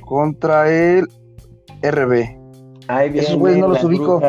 [0.05, 1.07] contra el
[1.83, 2.39] RB.
[2.89, 4.21] Ay, bien, Esos güeyes no los ubico.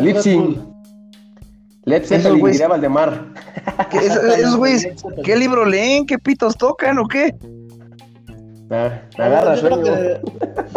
[0.00, 0.74] Lipsing.
[1.84, 3.26] Lipsing el Valdemar.
[3.92, 4.88] Esos güeyes,
[5.22, 6.06] ¿qué libro leen?
[6.06, 7.34] ¿Qué pitos tocan o qué?
[9.18, 10.20] agarra yo, creo que,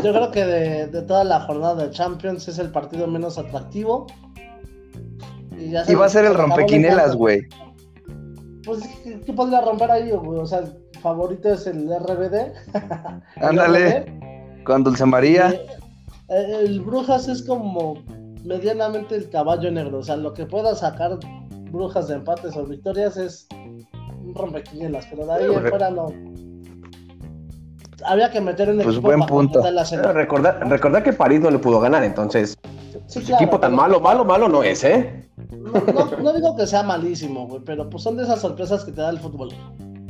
[0.04, 4.08] yo creo que de, toda la jornada de Champions es el partido menos atractivo.
[5.58, 7.48] Y, ya va a ser el rompequinelas, güey.
[8.68, 10.40] Pues, ¿qué, podría romper ahí, güey?
[10.42, 12.52] O sea, el favorito es el RBD.
[13.42, 14.06] Ándale,
[14.66, 15.50] con Dulce María.
[16.30, 18.04] Eh, el Brujas es como
[18.44, 20.00] medianamente el caballo negro.
[20.00, 21.18] O sea, lo que pueda sacar
[21.72, 23.48] Brujas de empates o victorias es
[24.22, 26.08] un rompequinelas, pero de ahí afuera no
[28.06, 29.62] había que meter un pues equipo buen punto.
[30.14, 32.58] recordar, recordar que París no le pudo ganar, entonces.
[33.16, 35.30] Equipo tan malo, malo, malo no es, ¿eh?
[36.22, 39.10] No, digo que sea malísimo, güey, pero pues son de esas sorpresas que te da
[39.10, 39.50] el fútbol.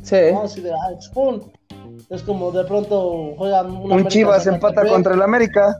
[0.02, 0.16] Sí.
[0.32, 0.42] ¿no?
[0.42, 0.90] Así de, ah,
[2.10, 5.78] Es como de pronto juegan una Un Chivas empata contra el América.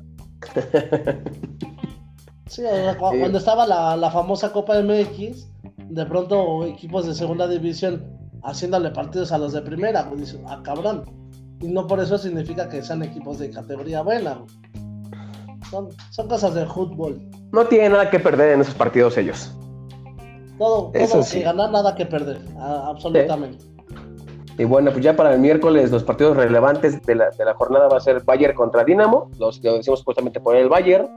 [2.46, 2.62] Sí,
[2.98, 5.48] cuando estaba la, la, famosa Copa MX,
[5.90, 11.04] de pronto equipos de segunda división haciéndole partidos a los de primera, pues ah, cabrón.
[11.60, 14.38] Y no por eso significa que sean equipos de categoría buena.
[15.70, 17.20] Son, son cosas de fútbol.
[17.52, 19.52] No tiene nada que perder en esos partidos ellos.
[20.58, 22.40] Todo, todo que ganar, nada que perder.
[22.58, 23.64] absolutamente.
[24.58, 27.88] Y bueno, pues ya para el miércoles los partidos relevantes de la, de la jornada
[27.88, 31.08] va a ser Bayern contra Dinamo, los que decimos justamente por el Bayern,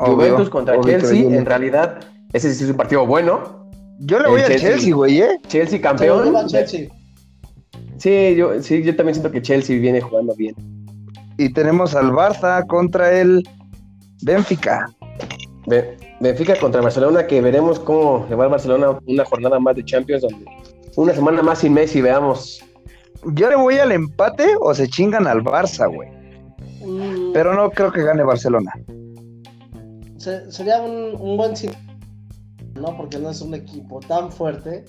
[0.00, 2.00] Juventus contra Chelsea, en realidad
[2.32, 3.68] ese sí es un partido bueno.
[4.00, 5.40] Yo le voy a Chelsea, güey, ¿eh?
[5.46, 6.34] Chelsea campeón.
[6.48, 6.88] Chelsea.
[7.98, 10.54] Sí, yo, sí, yo también siento que Chelsea viene jugando bien.
[11.36, 13.42] Y tenemos al Barça contra el
[14.22, 14.90] Benfica.
[16.20, 20.22] Benfica contra Barcelona, que veremos cómo le va al Barcelona una jornada más de Champions,
[20.22, 20.44] donde
[20.96, 22.64] una semana más sin Messi, veamos.
[23.34, 26.08] Yo le voy al empate o se chingan al Barça, güey.
[26.84, 28.72] Mm, Pero no creo que gane Barcelona.
[30.16, 31.54] se- sería un, un buen
[32.74, 32.96] ¿no?
[32.96, 34.84] Porque no es un equipo tan fuerte.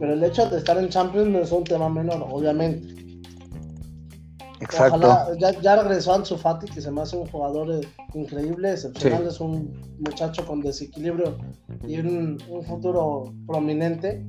[0.00, 3.03] Pero el hecho de estar en Champions no es un tema menor, obviamente.
[4.60, 4.96] Exacto.
[4.96, 7.80] Ojalá, ya, ya regresó Ansu Fati, que se me hace un jugador eh,
[8.14, 9.28] increíble, excepcional, Sí.
[9.28, 11.36] es un muchacho con desequilibrio
[11.86, 14.24] y un, un futuro prominente.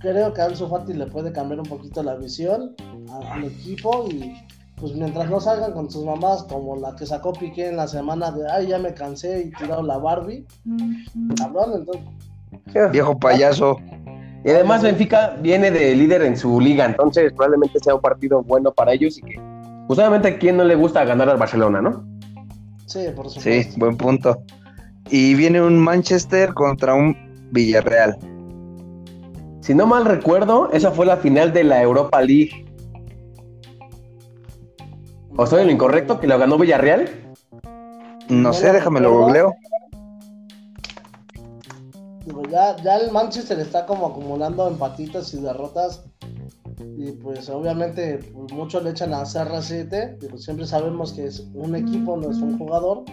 [0.00, 2.74] Creo que Ansu Fati le puede cambiar un poquito la visión
[3.30, 4.34] al equipo y
[4.76, 8.32] pues mientras no salgan con sus mamás como la que sacó Piqué en la semana
[8.32, 10.44] de ay ya me cansé y tirado la Barbie,
[11.36, 12.02] cabrón, entonces
[12.90, 13.76] Viejo payaso.
[14.44, 18.72] Y además Benfica viene de líder en su liga, entonces probablemente sea un partido bueno
[18.72, 19.40] para ellos y que,
[19.86, 22.04] pues obviamente a quién no le gusta ganar al Barcelona, ¿no?
[22.86, 23.78] sí, por Sí, supuesto.
[23.78, 24.42] buen punto.
[25.10, 27.16] Y viene un Manchester contra un
[27.52, 28.16] Villarreal.
[29.60, 32.66] Si no mal recuerdo, esa fue la final de la Europa League.
[35.36, 36.18] ¿O estoy en lo incorrecto?
[36.20, 37.08] ¿Que lo ganó Villarreal?
[38.28, 39.54] No No sé, déjame lo googleo.
[42.24, 46.04] Digo, ya, ya el Manchester está como acumulando empatitos y derrotas.
[46.96, 50.18] Y pues obviamente pues, muchos le echan a CR7.
[50.18, 53.04] Digo, siempre sabemos que es un equipo, no es un jugador.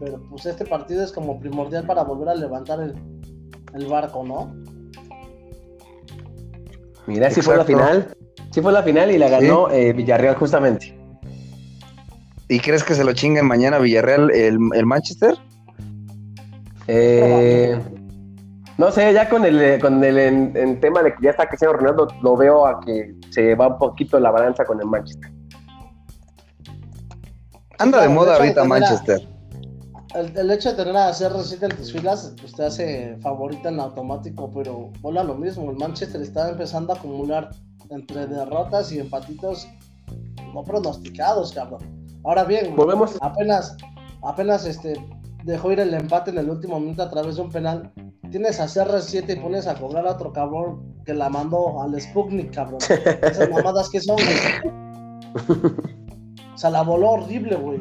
[0.00, 2.94] Pero pues este partido es como primordial para volver a levantar el,
[3.74, 4.54] el barco, ¿no?
[7.06, 8.14] Mira, sí fue la final.
[8.50, 10.96] Sí fue la final y la ganó eh, Villarreal justamente.
[12.48, 15.34] ¿Y crees que se lo chinguen mañana Villarreal el, el Manchester?
[16.86, 17.78] Eh,
[18.78, 21.48] no sé, ya con el, eh, con el en, en tema de que ya está
[21.48, 25.30] Cristiano Ronaldo, lo veo a que se va un poquito la balanza con el Manchester.
[27.78, 29.28] Anda de moda ahorita Manchester.
[30.14, 33.80] El, el hecho de tener a CR7 en tus filas pues te hace favorita en
[33.80, 35.70] automático, pero hola lo mismo.
[35.70, 37.50] El Manchester está empezando a acumular
[37.90, 39.68] entre derrotas y empatitos
[40.54, 41.80] no pronosticados, cabrón.
[42.24, 43.16] Ahora bien, Volvemos.
[43.20, 43.76] apenas,
[44.22, 44.94] apenas este
[45.44, 47.92] dejó ir el empate en el último minuto a través de un penal.
[48.30, 52.54] Tienes a CR7 y pones a cobrar a otro cabrón que la mandó al Sputnik,
[52.54, 52.78] cabrón.
[53.22, 55.58] Esas mamadas que son, güey.
[56.54, 57.78] O sea, la voló horrible, güey.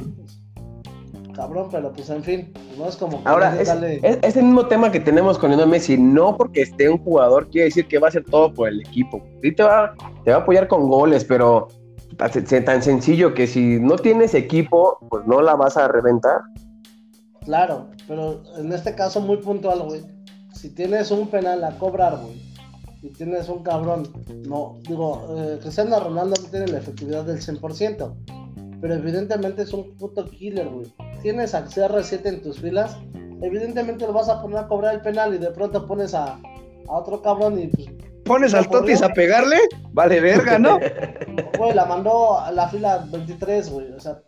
[1.33, 4.45] Cabrón, pero pues en fin, no es como que Ahora, es, dale- es- es el
[4.45, 5.97] mismo tema que tenemos con Lionel Messi.
[5.97, 9.21] No porque esté un jugador quiere decir que va a hacer todo por el equipo.
[9.43, 9.93] Sí te va,
[10.23, 11.67] te va a apoyar con goles, pero
[12.17, 16.39] tan sencillo que si no tienes equipo, pues no la vas a reventar.
[17.45, 20.01] Claro, pero en este caso muy puntual, güey.
[20.67, 22.41] Si tienes un penal a cobrar, güey,
[23.01, 24.03] y tienes un cabrón,
[24.49, 28.13] no, digo, eh, Cristiano Ronaldo no tiene la efectividad del 100%,
[28.81, 30.93] pero evidentemente es un puto killer, güey.
[31.21, 32.97] Tienes a CR7 en tus filas,
[33.41, 36.37] evidentemente lo vas a poner a cobrar el penal y de pronto pones a,
[36.89, 37.87] a otro cabrón y pues,
[38.25, 39.59] ¿Pones al Totis a pegarle?
[39.93, 40.79] Vale, verga, ¿no?
[41.57, 44.19] güey, la mandó a la fila 23, güey, o sea,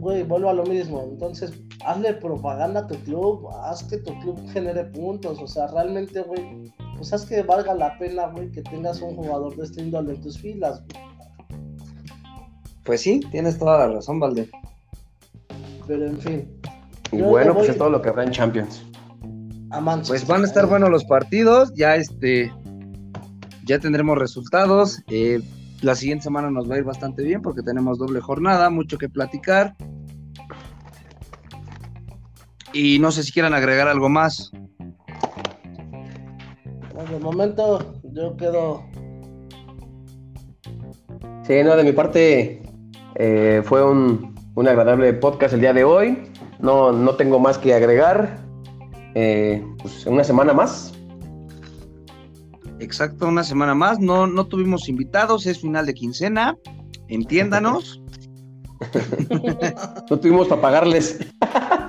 [0.00, 1.02] güey, vuelvo a lo mismo.
[1.02, 1.52] Entonces,
[1.84, 6.72] hazle propaganda a tu club, haz que tu club genere puntos, o sea, realmente, güey,
[6.96, 10.20] pues haz que valga la pena, güey, que tengas un jugador de este índole en
[10.20, 11.04] tus filas, güey.
[12.84, 14.48] Pues sí, tienes toda la razón, Valde.
[15.86, 16.50] Pero en fin,
[17.12, 18.82] Y bueno, pues es todo lo que habrá en Champions.
[19.70, 20.16] a Manchester.
[20.16, 22.52] Pues van a estar buenos los partidos, ya este,
[23.66, 25.02] ya tendremos resultados.
[25.08, 25.40] eh,
[25.82, 29.08] la siguiente semana nos va a ir bastante bien porque tenemos doble jornada, mucho que
[29.08, 29.74] platicar.
[32.72, 34.52] Y no sé si quieran agregar algo más.
[36.92, 38.84] Pues, de momento, yo quedo.
[41.44, 42.62] Sí, no, de mi parte
[43.16, 46.30] eh, fue un, un agradable podcast el día de hoy.
[46.60, 48.38] No, no tengo más que agregar.
[49.14, 50.92] Eh, pues una semana más.
[52.80, 53.98] Exacto, una semana más.
[54.00, 56.56] No, no tuvimos invitados, es final de quincena.
[57.08, 58.00] Entiéndanos.
[60.10, 61.18] No tuvimos para pagarles.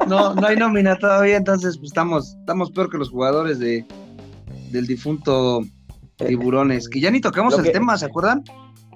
[0.10, 3.86] No, no hay nómina todavía, entonces pues, estamos, estamos peor que los jugadores de,
[4.72, 5.62] del difunto
[6.18, 8.44] Tiburones, que ya ni tocamos Lo el que- tema, ¿se acuerdan?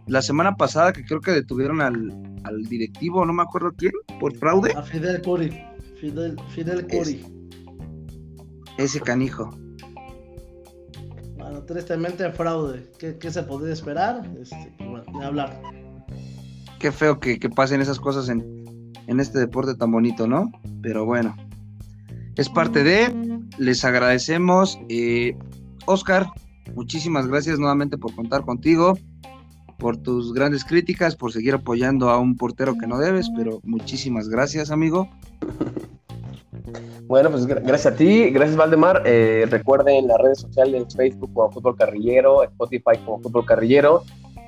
[0.07, 2.11] La semana pasada que creo que detuvieron al,
[2.43, 5.57] al directivo, no me acuerdo quién, por fraude, A Fidel Curi.
[6.01, 7.23] Fidel, Fidel Curi.
[8.77, 9.49] ese canijo.
[11.67, 12.91] Tristemente fraude.
[12.99, 14.29] ¿Qué, qué se podría esperar?
[14.39, 14.75] Este,
[15.23, 15.61] hablar.
[16.79, 20.51] Qué feo que, que pasen esas cosas en, en este deporte tan bonito, ¿no?
[20.81, 21.35] Pero bueno,
[22.35, 24.77] es parte de, les agradecemos.
[24.89, 25.37] Eh,
[25.85, 26.27] Oscar,
[26.75, 28.97] muchísimas gracias nuevamente por contar contigo,
[29.77, 34.27] por tus grandes críticas, por seguir apoyando a un portero que no debes, pero muchísimas
[34.27, 35.09] gracias, amigo.
[37.07, 39.03] Bueno, pues gracias a ti, gracias Valdemar.
[39.05, 44.03] Eh, recuerden las redes sociales, Facebook como Fútbol Carrillero, Spotify como Fútbol Carrillero.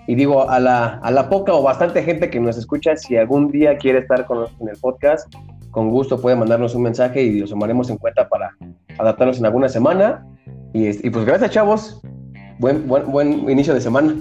[0.08, 3.52] Y digo, a la, a la poca o bastante gente que nos escucha, si algún
[3.52, 5.34] día quiere estar con nosotros en el podcast,
[5.70, 8.56] con gusto puede mandarnos un mensaje y lo tomaremos en cuenta para
[8.98, 10.26] adaptarnos en alguna semana.
[10.74, 12.02] Y, y pues gracias, chavos.
[12.60, 14.16] Buen, buen, buen inicio de semana.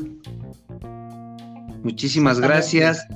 [1.83, 3.07] Muchísimas gracias.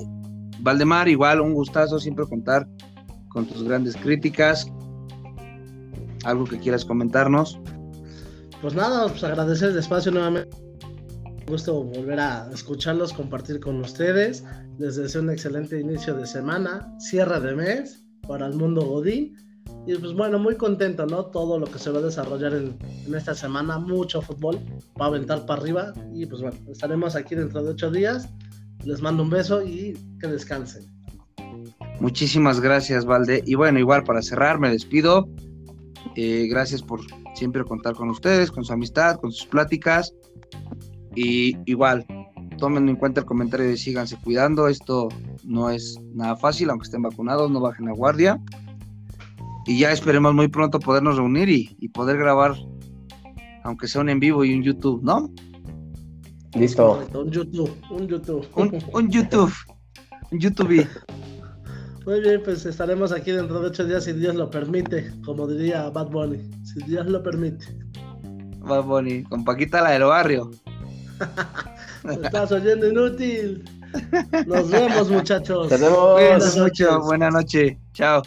[0.61, 2.67] Valdemar, igual un gustazo siempre contar
[3.29, 4.71] con tus grandes críticas.
[6.25, 7.59] ¿Algo que quieras comentarnos?
[8.61, 10.55] Pues nada, pues agradecer el espacio nuevamente.
[10.57, 14.45] Un gusto volver a escucharlos, compartir con ustedes.
[14.79, 19.37] Les deseo un excelente inicio de semana, cierre de mes para el mundo Godín.
[19.87, 21.27] Y pues bueno, muy contento, ¿no?
[21.27, 22.77] Todo lo que se va a desarrollar en,
[23.07, 24.59] en esta semana, mucho fútbol,
[25.01, 25.93] va a aventar para arriba.
[26.13, 28.29] Y pues bueno, estaremos aquí dentro de ocho días.
[28.85, 30.85] Les mando un beso y que descansen.
[31.99, 33.43] Muchísimas gracias, Valde.
[33.47, 35.29] Y bueno, igual para cerrar, me despido.
[36.17, 37.01] Eh, gracias por
[37.35, 40.13] siempre contar con ustedes, con su amistad, con sus pláticas.
[41.15, 42.07] Y igual,
[42.59, 44.69] tomen en cuenta el comentario de síganse cuidando.
[44.69, 45.09] Esto
[45.45, 48.41] no es nada fácil, aunque estén vacunados, no bajen la guardia.
[49.67, 52.55] Y ya esperemos muy pronto podernos reunir y, poder grabar,
[53.65, 55.31] aunque sea un en vivo y un YouTube, ¿no?
[56.55, 57.07] Listo.
[57.15, 58.47] Un YouTube, un YouTube.
[58.57, 59.53] Un, un YouTube,
[60.31, 60.89] un YouTube.
[62.11, 65.89] Muy bien, pues estaremos aquí dentro de ocho días si Dios lo permite, como diría
[65.91, 67.65] Bad Bunny, si Dios lo permite.
[68.59, 70.51] Bad Bunny, con Paquita la del barrio.
[72.25, 73.65] estás oyendo inútil.
[74.45, 75.71] Nos vemos, muchachos.
[75.71, 76.13] Nos vemos.
[76.15, 76.89] Buenas noches.
[77.05, 77.77] Buenas noches.
[77.93, 78.23] Chao.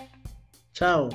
[0.71, 1.09] Chao.